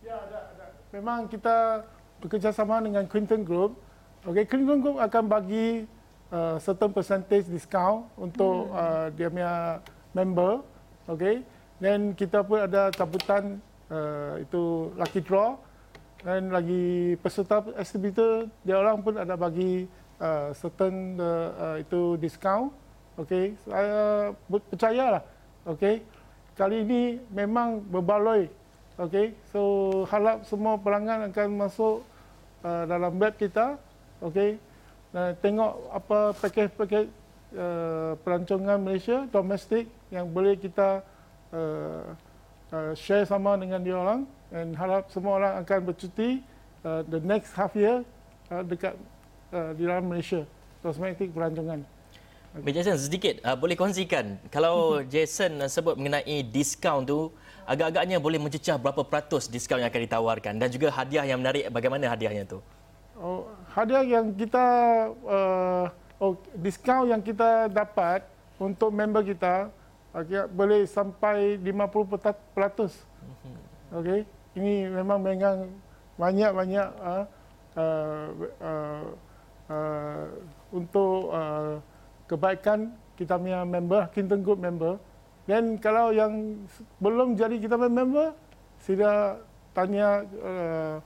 ya. 0.06 0.14
Memang 0.94 1.26
kita 1.26 1.82
bekerjasama 2.22 2.78
dengan 2.78 3.04
Quinton 3.10 3.42
Group. 3.42 3.74
Okay, 4.22 4.46
Quinton 4.46 4.78
Group 4.78 5.02
akan 5.02 5.24
bagi 5.26 5.84
uh, 6.30 6.56
certain 6.62 6.94
percentage 6.94 7.50
discount 7.50 8.06
untuk 8.14 8.70
hmm. 8.70 8.78
uh, 8.78 9.06
dia 9.18 9.28
punya 9.28 9.54
member. 10.14 10.62
Okay, 11.10 11.42
dan 11.82 12.14
kita 12.14 12.46
pun 12.46 12.62
ada 12.62 12.94
cabutan 12.94 13.58
uh, 13.90 14.38
itu 14.38 14.94
lucky 14.94 15.18
draw 15.18 15.58
dan 16.22 16.54
lagi 16.54 17.18
peserta 17.18 17.66
exhibitor 17.74 18.46
dia 18.62 18.78
orang 18.78 19.02
pun 19.02 19.18
ada 19.18 19.34
bagi 19.34 19.90
uh, 20.22 20.54
certain 20.54 21.18
uh, 21.18 21.50
uh, 21.58 21.76
itu 21.82 22.14
discount. 22.22 22.70
Okay, 23.18 23.58
saya 23.66 24.30
percayalah. 24.48 25.26
Okay, 25.66 26.00
kali 26.54 26.86
ini 26.86 27.02
memang 27.34 27.82
berbaloi. 27.82 28.48
Okay, 28.96 29.34
so 29.50 29.90
harap 30.06 30.46
semua 30.46 30.78
pelanggan 30.78 31.28
akan 31.28 31.48
masuk 31.66 32.06
uh, 32.62 32.84
dalam 32.86 33.12
web 33.18 33.34
kita, 33.36 33.78
okey. 34.22 34.58
Uh, 35.12 35.36
tengok 35.44 35.72
apa 35.92 36.18
pakej-pakej 36.40 37.04
uh, 37.52 38.16
pelancongan 38.24 38.80
Malaysia 38.80 39.28
domestik 39.28 39.84
yang 40.08 40.24
boleh 40.24 40.56
kita 40.56 41.04
uh, 41.52 42.16
uh, 42.72 42.92
share 42.96 43.28
sama 43.28 43.60
dengan 43.60 43.84
dia 43.84 43.92
orang 43.92 44.24
dan 44.48 44.72
harap 44.72 45.12
semua 45.12 45.36
orang 45.36 45.52
akan 45.60 45.78
bercuti 45.84 46.40
uh, 46.84 47.04
the 47.12 47.20
next 47.20 47.52
half 47.52 47.76
year 47.76 48.00
uh, 48.48 48.64
dekat 48.64 48.96
uh, 49.52 49.76
di 49.76 49.84
dalam 49.84 50.08
Malaysia 50.08 50.48
domestik 50.80 51.28
pelancongan. 51.36 51.84
Okay. 52.52 52.72
Jason 52.72 52.96
sedikit 53.00 53.40
uh, 53.44 53.56
boleh 53.56 53.76
kongsikan 53.76 54.36
kalau 54.52 55.00
Jason 55.04 55.60
sebut 55.68 55.96
mengenai 55.96 56.44
diskaun 56.44 57.04
tu 57.04 57.32
agak-agaknya 57.66 58.16
boleh 58.18 58.38
mencecah 58.42 58.76
berapa 58.78 59.02
peratus 59.06 59.46
diskaun 59.46 59.80
yang 59.82 59.90
akan 59.90 60.02
ditawarkan 60.06 60.54
dan 60.58 60.68
juga 60.68 60.88
hadiah 60.90 61.24
yang 61.26 61.38
menarik 61.38 61.68
bagaimana 61.70 62.10
hadiahnya 62.10 62.44
tu? 62.46 62.58
Oh, 63.18 63.46
hadiah 63.70 64.02
yang 64.02 64.34
kita 64.34 64.66
uh, 65.22 65.86
oh, 66.18 66.34
diskaun 66.58 67.10
yang 67.10 67.22
kita 67.22 67.70
dapat 67.70 68.26
untuk 68.58 68.90
member 68.90 69.22
kita 69.22 69.70
okay, 70.14 70.46
boleh 70.50 70.84
sampai 70.84 71.58
50%. 71.58 71.68
Mhm. 72.52 73.54
Okey, 73.92 74.20
ini 74.56 74.88
memang 74.88 75.20
memang 75.20 75.68
banyak-banyak 76.16 76.88
uh, 77.00 77.24
uh, 77.76 78.26
uh, 78.60 79.04
uh, 79.68 80.24
untuk 80.72 81.28
uh, 81.32 81.76
kebaikan 82.28 82.92
kita 83.16 83.36
punya 83.36 83.64
member, 83.64 84.08
Kinton 84.12 84.40
Group 84.40 84.60
member. 84.60 84.96
Dan 85.42 85.76
kalau 85.82 86.14
yang 86.14 86.62
belum 87.02 87.34
jadi 87.34 87.58
kita 87.58 87.74
member, 87.74 88.30
sila 88.78 89.42
tanya 89.74 90.22
uh, 90.38 90.96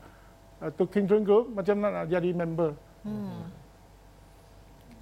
to 0.76 0.84
Kindred 0.88 1.24
Group 1.24 1.52
macam 1.56 1.80
mana 1.80 2.04
nak 2.04 2.06
jadi 2.12 2.30
member. 2.36 2.76
Hmm. 3.06 3.48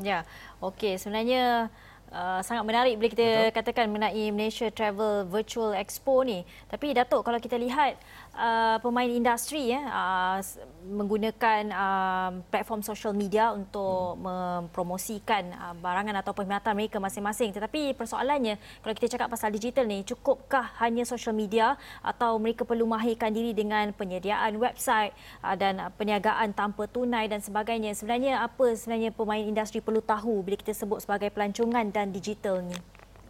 Ya, 0.03 0.27
okey. 0.59 0.99
Sebenarnya 0.99 1.71
uh, 2.11 2.41
sangat 2.43 2.67
menarik 2.67 2.95
bila 2.99 3.09
kita 3.11 3.27
Betul. 3.27 3.55
katakan 3.55 3.87
mengenai 3.91 4.31
Malaysia 4.35 4.71
Travel 4.71 5.27
Virtual 5.27 5.75
Expo 5.75 6.23
ni. 6.23 6.43
Tapi 6.71 6.95
Datuk, 6.95 7.23
kalau 7.27 7.39
kita 7.39 7.59
lihat 7.59 7.99
uh, 8.35 8.77
pemain 8.83 9.09
industri 9.09 9.73
ya 9.73 9.81
uh, 9.89 10.39
menggunakan 10.85 11.63
uh, 11.73 12.31
platform 12.51 12.85
social 12.85 13.17
media 13.17 13.55
untuk 13.55 14.19
hmm. 14.19 14.23
mempromosikan 14.69 15.49
uh, 15.55 15.75
barangan 15.79 16.21
atau 16.21 16.37
perkhidmatan 16.37 16.75
mereka 16.77 16.99
masing-masing. 17.01 17.55
Tetapi 17.55 17.97
persoalannya 17.97 18.61
kalau 18.85 18.95
kita 18.95 19.17
cakap 19.17 19.33
pasal 19.33 19.55
digital 19.55 19.89
ni 19.89 20.05
cukupkah 20.05 20.77
hanya 20.83 21.09
social 21.09 21.33
media 21.33 21.81
atau 22.05 22.37
mereka 22.37 22.67
perlu 22.69 22.85
mahirkan 22.85 23.33
diri 23.33 23.57
dengan 23.57 23.91
penyediaan 23.97 24.59
website 24.61 25.17
uh, 25.41 25.57
dan 25.57 25.81
uh, 25.81 25.91
perniagaan 25.95 26.53
tanpa 26.53 26.91
tunai 26.91 27.31
dan 27.31 27.41
sebagainya? 27.41 27.97
Sebenarnya 27.97 28.45
apa 28.45 28.75
sebenarnya 28.77 29.15
pemain 29.15 29.41
industri 29.41 29.81
perlu 29.81 30.05
tahu 30.05 30.45
bila 30.45 30.59
kita 30.61 30.77
sebut 30.77 31.01
sebagai 31.01 31.33
pelancongan 31.33 31.89
dan 31.89 32.13
digital 32.13 32.61
ni? 32.61 32.77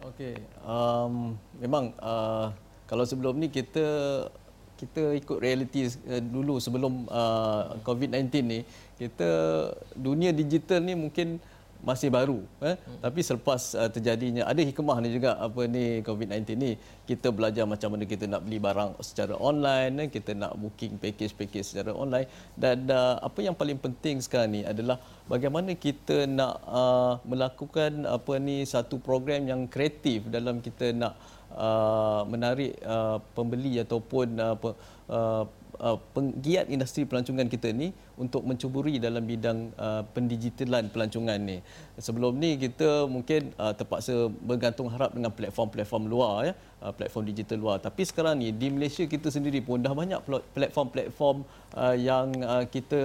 Okey 0.05 0.37
um, 0.61 1.33
memang 1.57 1.89
uh, 1.97 2.53
kalau 2.85 3.01
sebelum 3.01 3.41
ni 3.41 3.49
kita 3.49 3.81
kita 4.75 5.15
ikut 5.15 5.37
realiti 5.39 5.87
uh, 5.87 6.19
dulu 6.19 6.59
sebelum 6.59 7.07
uh, 7.07 7.79
COVID-19 7.83 8.23
ni 8.43 8.59
kita 8.95 9.29
dunia 9.95 10.31
digital 10.31 10.83
ni 10.83 10.95
mungkin 10.95 11.39
masih 11.85 12.09
baru 12.09 12.39
eh 12.65 12.75
hmm. 12.75 12.99
tapi 13.05 13.19
selepas 13.21 13.61
uh, 13.77 13.89
terjadinya 13.93 14.43
ada 14.51 14.61
hikmah 14.69 14.97
ni 15.05 15.09
juga 15.13 15.37
apa 15.37 15.61
ni 15.69 16.01
COVID-19 16.01 16.41
ni 16.57 16.71
kita 17.05 17.29
belajar 17.29 17.69
macam 17.69 17.93
mana 17.93 18.03
kita 18.09 18.25
nak 18.25 18.41
beli 18.45 18.57
barang 18.57 18.97
secara 19.05 19.37
online 19.37 19.93
eh? 20.03 20.07
kita 20.09 20.33
nak 20.33 20.57
booking 20.57 20.97
package-package 20.97 21.67
secara 21.71 21.93
online 21.93 22.25
dan 22.57 22.89
uh, 22.89 23.21
apa 23.21 23.39
yang 23.45 23.53
paling 23.53 23.77
penting 23.77 24.17
sekarang 24.25 24.51
ni 24.57 24.61
adalah 24.65 24.97
bagaimana 25.29 25.77
kita 25.77 26.25
nak 26.25 26.57
uh, 26.65 27.13
melakukan 27.21 28.09
apa 28.09 28.33
ni 28.41 28.65
satu 28.65 28.97
program 28.97 29.45
yang 29.45 29.69
kreatif 29.69 30.25
dalam 30.27 30.59
kita 30.59 30.89
nak 30.91 31.15
Uh, 31.55 32.27
menarik 32.27 32.75
uh, 32.83 33.15
pembeli 33.31 33.79
ataupun 33.79 34.27
uh, 34.43 34.59
uh, 35.07 35.47
uh, 35.79 35.97
penggiat 36.15 36.67
industri 36.71 37.03
pelancongan 37.03 37.47
kita 37.47 37.71
ni 37.71 37.91
untuk 38.15 38.43
mencuburi 38.47 38.97
dalam 38.99 39.23
bidang 39.23 39.71
uh, 39.75 40.03
pendigitalan 40.15 40.87
pelancongan 40.91 41.39
ni. 41.39 41.59
Sebelum 41.99 42.35
ni 42.35 42.59
kita 42.59 43.05
mungkin 43.05 43.51
uh, 43.55 43.75
terpaksa 43.75 44.31
bergantung 44.43 44.87
harap 44.91 45.11
dengan 45.15 45.31
platform-platform 45.31 46.03
luar 46.07 46.33
ya, 46.49 46.53
uh, 46.83 46.91
platform 46.95 47.23
digital 47.27 47.57
luar. 47.59 47.77
Tapi 47.83 48.01
sekarang 48.03 48.39
ni 48.39 48.51
di 48.55 48.67
Malaysia 48.71 49.03
kita 49.07 49.31
sendiri 49.31 49.59
pun 49.59 49.79
dah 49.79 49.91
banyak 49.91 50.19
platform-platform 50.55 51.47
uh, 51.75 51.95
yang 51.95 52.31
uh, 52.43 52.63
kita 52.67 53.01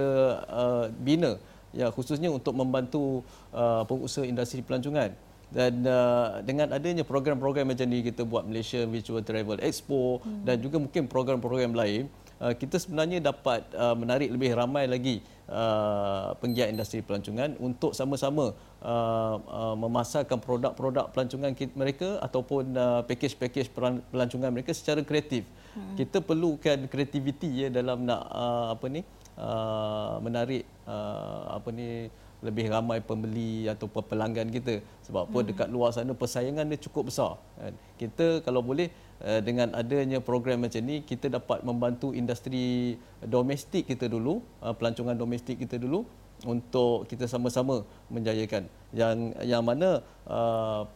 uh, 0.47 0.85
bina 0.91 1.39
ya 1.71 1.87
khususnya 1.87 2.27
untuk 2.27 2.51
membantu 2.51 3.23
uh, 3.55 3.87
pengusaha 3.87 4.27
industri 4.27 4.59
pelancongan 4.59 5.15
dan 5.51 5.83
uh, 5.83 6.39
dengan 6.47 6.71
adanya 6.71 7.03
program-program 7.03 7.75
macam 7.75 7.87
ni 7.91 7.99
kita 8.07 8.23
buat 8.23 8.47
Malaysia 8.47 8.87
Virtual 8.87 9.19
Travel 9.19 9.59
Expo 9.59 10.23
hmm. 10.23 10.47
dan 10.47 10.55
juga 10.63 10.79
mungkin 10.79 11.11
program-program 11.11 11.75
lain 11.75 12.07
uh, 12.41 12.53
kita 12.57 12.81
sebenarnya 12.81 13.21
dapat 13.21 13.63
uh, 13.77 13.93
menarik 13.93 14.33
lebih 14.33 14.57
ramai 14.57 14.89
lagi 14.89 15.21
uh, 15.47 16.33
penggiat 16.41 16.73
industri 16.73 17.05
pelancongan 17.05 17.53
untuk 17.61 17.93
sama-sama 17.93 18.57
uh, 18.81 19.35
uh, 19.37 19.75
memasarkan 19.77 20.41
produk-produk 20.41 21.13
pelancongan 21.13 21.53
mereka 21.77 22.17
ataupun 22.25 22.73
uh, 22.73 23.01
package-package 23.05 23.69
pelancongan 24.09 24.49
mereka 24.49 24.73
secara 24.73 25.05
kreatif 25.05 25.45
Hmm. 25.71 25.95
Kita 25.95 26.19
perlukan 26.19 26.91
kreativiti 26.91 27.63
ya 27.63 27.67
dalam 27.71 28.03
nak 28.03 28.27
uh, 28.27 28.75
apa 28.75 28.85
ni 28.91 29.01
uh, 29.39 30.19
menarik 30.19 30.67
uh, 30.83 31.55
apa 31.55 31.69
ni 31.71 32.11
lebih 32.41 32.73
ramai 32.73 32.99
pembeli 32.99 33.69
atau 33.69 33.85
pelanggan 33.87 34.49
kita. 34.49 34.81
Sebab 35.05 35.29
apa 35.29 35.39
hmm. 35.41 35.47
dekat 35.53 35.67
luar 35.69 35.93
sana 35.93 36.13
persaingan 36.17 36.65
dia 36.67 36.81
cukup 36.81 37.13
besar 37.13 37.37
kan. 37.57 37.73
Kita 38.01 38.41
kalau 38.41 38.65
boleh 38.65 38.89
uh, 39.21 39.39
dengan 39.45 39.71
adanya 39.77 40.19
program 40.19 40.65
macam 40.65 40.81
ni 40.81 41.05
kita 41.05 41.29
dapat 41.29 41.61
membantu 41.61 42.11
industri 42.11 42.97
domestik 43.21 43.85
kita 43.85 44.09
dulu 44.09 44.41
uh, 44.65 44.73
pelancongan 44.73 45.13
domestik 45.13 45.61
kita 45.61 45.77
dulu 45.77 46.03
untuk 46.45 47.05
kita 47.05 47.29
sama-sama 47.29 47.85
menjayakan. 48.09 48.65
Yang 48.89 49.17
yang 49.45 49.61
mana 49.61 50.01
uh, 50.25 50.89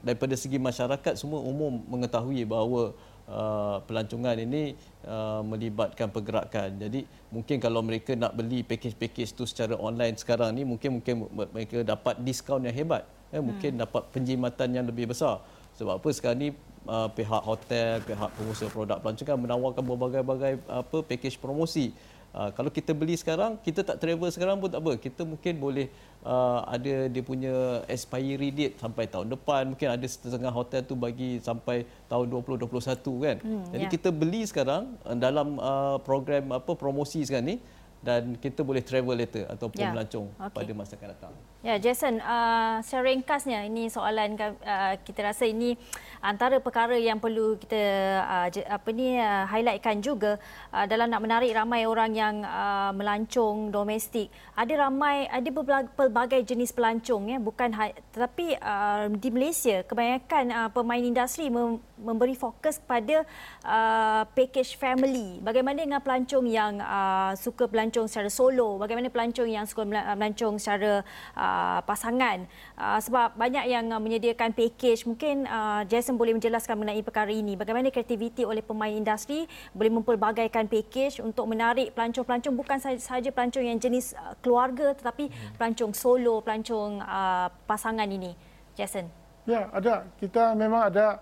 daripada 0.00 0.34
segi 0.34 0.56
masyarakat 0.56 1.14
semua 1.20 1.44
umum 1.44 1.84
mengetahui 1.86 2.48
bahawa 2.48 2.96
Uh, 3.22 3.78
pelancongan 3.86 4.34
ini 4.34 4.74
uh, 5.06 5.40
melibatkan 5.46 6.10
pergerakan. 6.10 6.74
Jadi 6.74 7.06
mungkin 7.30 7.62
kalau 7.62 7.78
mereka 7.80 8.18
nak 8.18 8.34
beli 8.34 8.66
package-package 8.66 9.38
tu 9.38 9.46
secara 9.46 9.78
online 9.78 10.18
sekarang 10.18 10.50
ni 10.52 10.66
mungkin 10.66 10.98
mungkin 10.98 11.30
mereka 11.30 11.86
dapat 11.86 12.18
diskaun 12.18 12.66
yang 12.66 12.74
hebat. 12.74 13.06
Eh, 13.32 13.38
hmm. 13.38 13.44
mungkin 13.46 13.70
dapat 13.78 14.02
penjimatan 14.12 14.68
yang 14.74 14.84
lebih 14.84 15.14
besar. 15.14 15.40
Sebab 15.78 16.02
apa 16.02 16.08
sekarang 16.12 16.38
ni 16.42 16.48
uh, 16.84 17.08
pihak 17.08 17.42
hotel, 17.46 18.04
pihak 18.04 18.30
pengusaha 18.36 18.68
produk 18.68 18.98
pelancongan 19.00 19.38
menawarkan 19.40 19.84
berbagai-bagai 19.86 20.52
apa 20.68 20.98
package 21.06 21.38
promosi. 21.40 21.96
Uh, 22.32 22.48
kalau 22.56 22.72
kita 22.72 22.96
beli 22.96 23.12
sekarang, 23.12 23.60
kita 23.60 23.84
tak 23.84 24.00
travel 24.00 24.32
sekarang 24.32 24.56
pun 24.56 24.72
tak 24.72 24.80
apa. 24.80 24.96
Kita 24.96 25.20
mungkin 25.28 25.60
boleh 25.60 25.92
uh, 26.24 26.64
ada 26.64 27.12
dia 27.12 27.20
punya 27.20 27.84
expiry 27.84 28.48
date 28.48 28.80
sampai 28.80 29.04
tahun 29.04 29.28
depan. 29.36 29.76
Mungkin 29.76 29.88
ada 29.92 30.06
setengah 30.08 30.48
hotel 30.48 30.80
tu 30.80 30.96
bagi 30.96 31.44
sampai 31.44 31.84
tahun 32.08 32.32
2021 32.32 32.72
kan. 33.20 33.36
Hmm, 33.44 33.64
Jadi 33.68 33.84
yeah. 33.84 33.92
kita 33.92 34.08
beli 34.08 34.48
sekarang 34.48 34.96
uh, 35.04 35.12
dalam 35.12 35.60
uh, 35.60 36.00
program 36.00 36.56
apa 36.56 36.72
promosi 36.72 37.20
sekarang 37.20 37.52
ni 37.52 37.56
dan 38.00 38.34
kita 38.40 38.64
boleh 38.64 38.80
travel 38.80 39.14
later 39.14 39.44
ataupun 39.52 39.78
yeah. 39.84 39.92
melancong 39.92 40.26
okay. 40.40 40.56
pada 40.56 40.70
masa 40.72 40.96
akan 40.96 41.08
datang. 41.12 41.34
Ya, 41.62 41.78
Jason, 41.78 42.18
uh, 42.18 42.82
secara 42.82 43.14
ringkasnya 43.14 43.62
ini 43.70 43.86
soalan 43.86 44.34
uh, 44.34 44.98
kita 45.06 45.30
rasa 45.30 45.46
ini 45.46 45.78
antara 46.18 46.58
perkara 46.58 46.98
yang 46.98 47.22
perlu 47.22 47.54
kita 47.54 47.78
uh, 48.18 48.50
apa 48.66 48.88
ni 48.90 49.14
uh, 49.14 49.46
highlightkan 49.46 50.02
juga 50.02 50.42
uh, 50.74 50.90
dalam 50.90 51.06
nak 51.06 51.22
menarik 51.22 51.54
ramai 51.54 51.86
orang 51.86 52.18
yang 52.18 52.42
uh, 52.42 52.90
melancong 52.90 53.70
domestik. 53.70 54.26
Ada 54.58 54.90
ramai 54.90 55.30
ada 55.30 55.46
pelbagai 55.94 56.42
jenis 56.42 56.74
pelancong 56.74 57.30
ya, 57.30 57.38
bukan 57.38 57.70
tetapi 58.10 58.58
uh, 58.58 59.06
di 59.14 59.30
Malaysia 59.30 59.86
kebanyakan 59.86 60.44
uh, 60.50 60.68
pemain 60.74 60.98
industri 60.98 61.46
mem- 61.46 61.78
memberi 61.94 62.34
fokus 62.34 62.82
kepada 62.82 63.22
uh, 63.62 64.26
package 64.34 64.74
family. 64.74 65.38
Bagaimana 65.38 65.86
dengan 65.86 66.02
pelancong 66.02 66.42
yang 66.50 66.82
uh, 66.82 67.38
suka 67.38 67.70
pelancong 67.70 68.10
secara 68.10 68.26
solo? 68.26 68.82
Bagaimana 68.82 69.06
pelancong 69.14 69.46
yang 69.46 69.62
suka 69.62 69.86
melancong 69.86 70.58
secara 70.58 71.06
uh, 71.38 71.51
Uh, 71.52 71.80
pasangan. 71.84 72.48
Uh, 72.80 72.96
sebab 72.96 73.36
banyak 73.36 73.68
yang 73.68 73.84
uh, 73.92 74.00
menyediakan 74.00 74.56
package. 74.56 75.04
Mungkin 75.04 75.44
uh, 75.44 75.84
Jason 75.84 76.16
boleh 76.16 76.32
menjelaskan 76.32 76.80
mengenai 76.80 77.04
perkara 77.04 77.28
ini. 77.28 77.60
Bagaimana 77.60 77.92
kreativiti 77.92 78.48
oleh 78.48 78.64
pemain 78.64 78.88
industri 78.88 79.44
boleh 79.76 79.92
mempelbagaikan 79.92 80.64
package 80.64 81.20
untuk 81.20 81.44
menarik 81.44 81.92
pelancong-pelancong 81.92 82.56
bukan 82.56 82.78
sahaja 82.80 83.28
pelancong 83.28 83.68
yang 83.68 83.76
jenis 83.76 84.16
uh, 84.16 84.32
keluarga 84.40 84.96
tetapi 84.96 85.28
hmm. 85.28 85.60
pelancong 85.60 85.92
solo 85.92 86.40
pelancong 86.40 87.04
uh, 87.04 87.52
pasangan 87.68 88.08
ini. 88.08 88.32
Jason. 88.72 89.04
Ya 89.44 89.68
ada. 89.76 90.08
Kita 90.16 90.56
memang 90.56 90.88
ada 90.88 91.20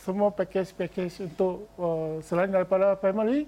semua 0.00 0.32
package-package 0.32 1.28
untuk 1.28 1.68
uh, 1.76 2.16
selain 2.24 2.48
daripada 2.48 2.96
family 2.96 3.44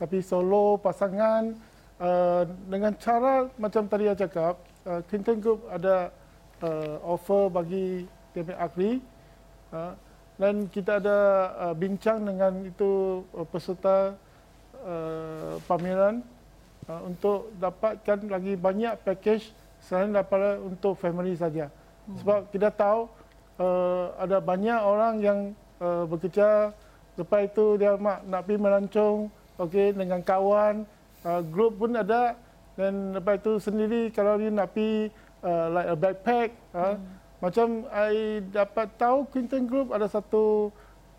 tapi 0.00 0.24
solo 0.24 0.80
pasangan 0.80 1.52
uh, 2.00 2.48
dengan 2.64 2.96
cara 2.96 3.48
macam 3.60 3.84
tadi 3.84 4.08
saya 4.08 4.24
cakap 4.24 4.54
uh, 4.86 5.00
Clinton 5.10 5.42
Group 5.42 5.66
ada 5.68 6.14
uh, 6.62 6.96
offer 7.02 7.50
bagi 7.50 8.06
Demi 8.32 8.54
Akri 8.54 9.02
uh, 9.74 9.92
dan 10.38 10.70
kita 10.70 11.02
ada 11.02 11.18
uh, 11.58 11.74
bincang 11.74 12.22
dengan 12.24 12.64
itu 12.64 13.24
uh, 13.34 13.46
peserta 13.48 14.14
uh, 14.84 15.58
pameran 15.66 16.22
uh, 16.86 17.00
untuk 17.04 17.50
dapatkan 17.58 18.30
lagi 18.30 18.54
banyak 18.54 18.94
package 19.02 19.50
selain 19.82 20.12
daripada 20.12 20.60
untuk 20.60 20.96
family 20.96 21.36
saja. 21.36 21.68
Hmm. 22.06 22.16
Sebab 22.20 22.38
kita 22.52 22.68
tahu 22.72 23.08
uh, 23.60 24.14
ada 24.20 24.38
banyak 24.40 24.80
orang 24.80 25.14
yang 25.20 25.38
uh, 25.80 26.04
bekerja 26.06 26.72
lepas 27.16 27.48
itu 27.48 27.80
dia 27.80 27.96
nak, 27.96 28.20
nak 28.28 28.40
pergi 28.44 28.60
melancong 28.60 29.18
okay, 29.56 29.96
dengan 29.96 30.20
kawan, 30.20 30.84
uh, 31.24 31.40
grup 31.48 31.80
pun 31.80 31.96
ada 31.96 32.36
dan 32.76 33.16
lepas 33.16 33.40
itu 33.40 33.56
sendiri 33.56 34.12
kalau 34.12 34.36
dia 34.36 34.52
nak 34.52 34.76
pergi 34.76 35.08
uh, 35.40 35.66
like 35.72 35.88
a 35.88 35.96
backpack 35.96 36.48
uh, 36.76 36.94
hmm. 36.94 37.04
macam 37.40 37.68
I 37.88 38.44
dapat 38.52 38.88
tahu 39.00 39.24
Quinton 39.32 39.64
Group 39.64 39.96
ada 39.96 40.04
satu 40.06 40.68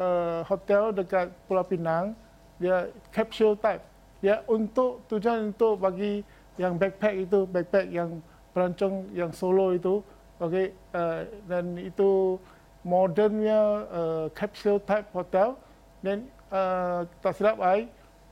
uh, 0.02 0.42
hotel 0.46 0.94
dekat 0.94 1.34
Pulau 1.46 1.66
Pinang. 1.66 2.14
Dia 2.58 2.90
capsule 3.14 3.58
type. 3.58 3.84
Dia 4.22 4.42
untuk 4.50 5.06
tujuan 5.06 5.54
untuk 5.54 5.78
bagi 5.78 6.26
yang 6.58 6.74
backpack 6.74 7.30
itu 7.30 7.46
backpack 7.46 7.86
yang 7.94 8.18
perancong 8.50 9.06
yang 9.14 9.30
solo 9.30 9.78
itu 9.78 10.02
okey 10.42 10.74
uh, 10.98 11.22
dan 11.46 11.78
itu 11.78 12.42
modernnya 12.82 13.86
uh, 13.94 14.26
capsule 14.34 14.82
type 14.82 15.06
hotel. 15.14 15.54
Dan 16.02 16.26
uh, 16.50 17.06
tak 17.22 17.38
silap 17.38 17.62
I 17.62 17.86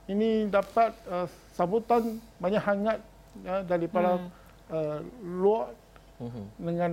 ini 0.09 0.49
dapat 0.49 0.93
uh, 1.09 1.29
sambutan 1.53 2.17
banyak 2.41 2.61
hangat 2.61 2.99
ya, 3.43 3.55
daripada 3.65 4.21
hmm. 4.21 4.29
uh, 4.71 4.99
luar 5.23 5.73
hmm. 6.21 6.45
dengan 6.61 6.91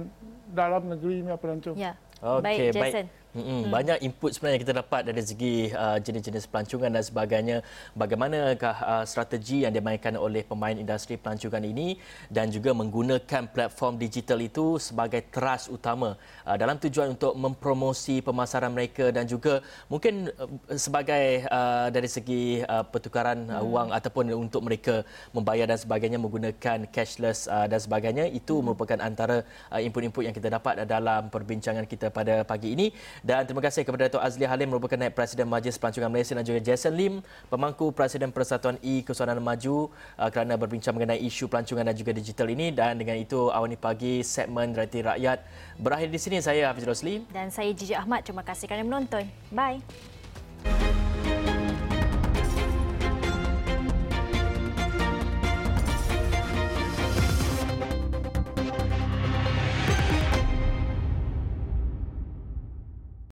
dalam 0.51 0.83
negeri 0.91 1.23
punya 1.23 1.39
pelancong. 1.39 1.77
Ya. 1.79 1.93
Okay, 2.23 2.43
baik, 2.43 2.59
Jason. 2.71 3.07
Baik. 3.07 3.22
Hmm. 3.33 3.73
Banyak 3.73 4.05
input 4.05 4.37
sebenarnya 4.37 4.61
kita 4.61 4.75
dapat 4.77 5.09
dari 5.09 5.25
segi 5.25 5.73
uh, 5.73 5.97
jenis-jenis 5.97 6.45
pelancongan 6.53 6.93
dan 6.93 7.01
sebagainya. 7.01 7.57
Bagaimanakah 7.97 8.77
uh, 8.85 9.05
strategi 9.09 9.65
yang 9.65 9.73
dimainkan 9.73 10.21
oleh 10.21 10.45
pemain 10.45 10.77
industri 10.77 11.17
pelancongan 11.17 11.65
ini 11.65 11.97
dan 12.29 12.53
juga 12.53 12.77
menggunakan 12.77 13.49
platform 13.49 13.97
digital 13.97 14.37
itu 14.45 14.77
sebagai 14.77 15.25
teras 15.33 15.73
utama 15.73 16.21
uh, 16.45 16.57
dalam 16.61 16.77
tujuan 16.77 17.17
untuk 17.17 17.33
mempromosi 17.33 18.21
pemasaran 18.21 18.69
mereka 18.69 19.09
dan 19.09 19.25
juga 19.25 19.65
mungkin 19.89 20.29
uh, 20.37 20.77
sebagai 20.77 21.49
uh, 21.49 21.89
dari 21.89 22.13
segi 22.13 22.61
uh, 22.69 22.85
pertukaran 22.85 23.49
uh, 23.49 23.65
hmm. 23.65 23.73
wang 23.73 23.89
ataupun 23.97 24.29
untuk 24.37 24.61
mereka 24.61 25.09
membayar 25.33 25.65
dan 25.65 25.81
sebagainya 25.81 26.21
menggunakan 26.21 26.85
cashless 26.93 27.49
uh, 27.49 27.65
dan 27.65 27.81
sebagainya. 27.81 28.29
Itu 28.29 28.61
hmm. 28.61 28.77
merupakan 28.77 29.01
antara 29.01 29.41
uh, 29.73 29.81
input-input 29.81 30.29
yang 30.29 30.37
kita 30.37 30.53
dapat 30.53 30.85
dalam 30.85 31.33
perbincangan 31.33 31.89
kita 31.89 32.13
pada 32.13 32.45
pagi 32.45 32.77
ini. 32.77 32.93
Dan 33.23 33.47
terima 33.47 33.63
kasih 33.63 33.87
kepada 33.87 34.11
Dato' 34.11 34.19
Azli 34.19 34.43
Halim 34.43 34.67
merupakan 34.67 34.99
Naib 34.99 35.15
Presiden 35.15 35.47
Majlis 35.47 35.79
Pelancongan 35.79 36.11
Malaysia 36.11 36.35
dan 36.35 36.43
juga 36.43 36.59
Jason 36.59 36.91
Lim, 36.91 37.15
pemangku 37.47 37.95
Presiden 37.95 38.35
Persatuan 38.35 38.77
E-Kesudanan 38.83 39.39
Maju 39.39 39.95
uh, 40.19 40.31
kerana 40.35 40.59
berbincang 40.59 40.99
mengenai 40.99 41.23
isu 41.23 41.47
pelancongan 41.47 41.87
dan 41.87 41.95
juga 41.95 42.11
digital 42.11 42.51
ini. 42.51 42.75
Dan 42.75 42.99
dengan 42.99 43.15
itu, 43.15 43.49
awal 43.55 43.71
ini 43.71 43.79
pagi 43.79 44.27
segmen 44.27 44.75
Realiti 44.75 45.07
Rakyat 45.07 45.39
berakhir 45.79 46.11
di 46.11 46.19
sini. 46.19 46.37
Saya 46.43 46.75
Hafiz 46.75 46.83
Rosli. 46.83 47.23
Dan 47.31 47.55
saya 47.55 47.71
Jiji 47.71 47.95
Ahmad. 47.95 48.27
Terima 48.27 48.43
kasih 48.43 48.67
kerana 48.67 48.83
menonton. 48.83 49.23
Bye. 49.55 49.79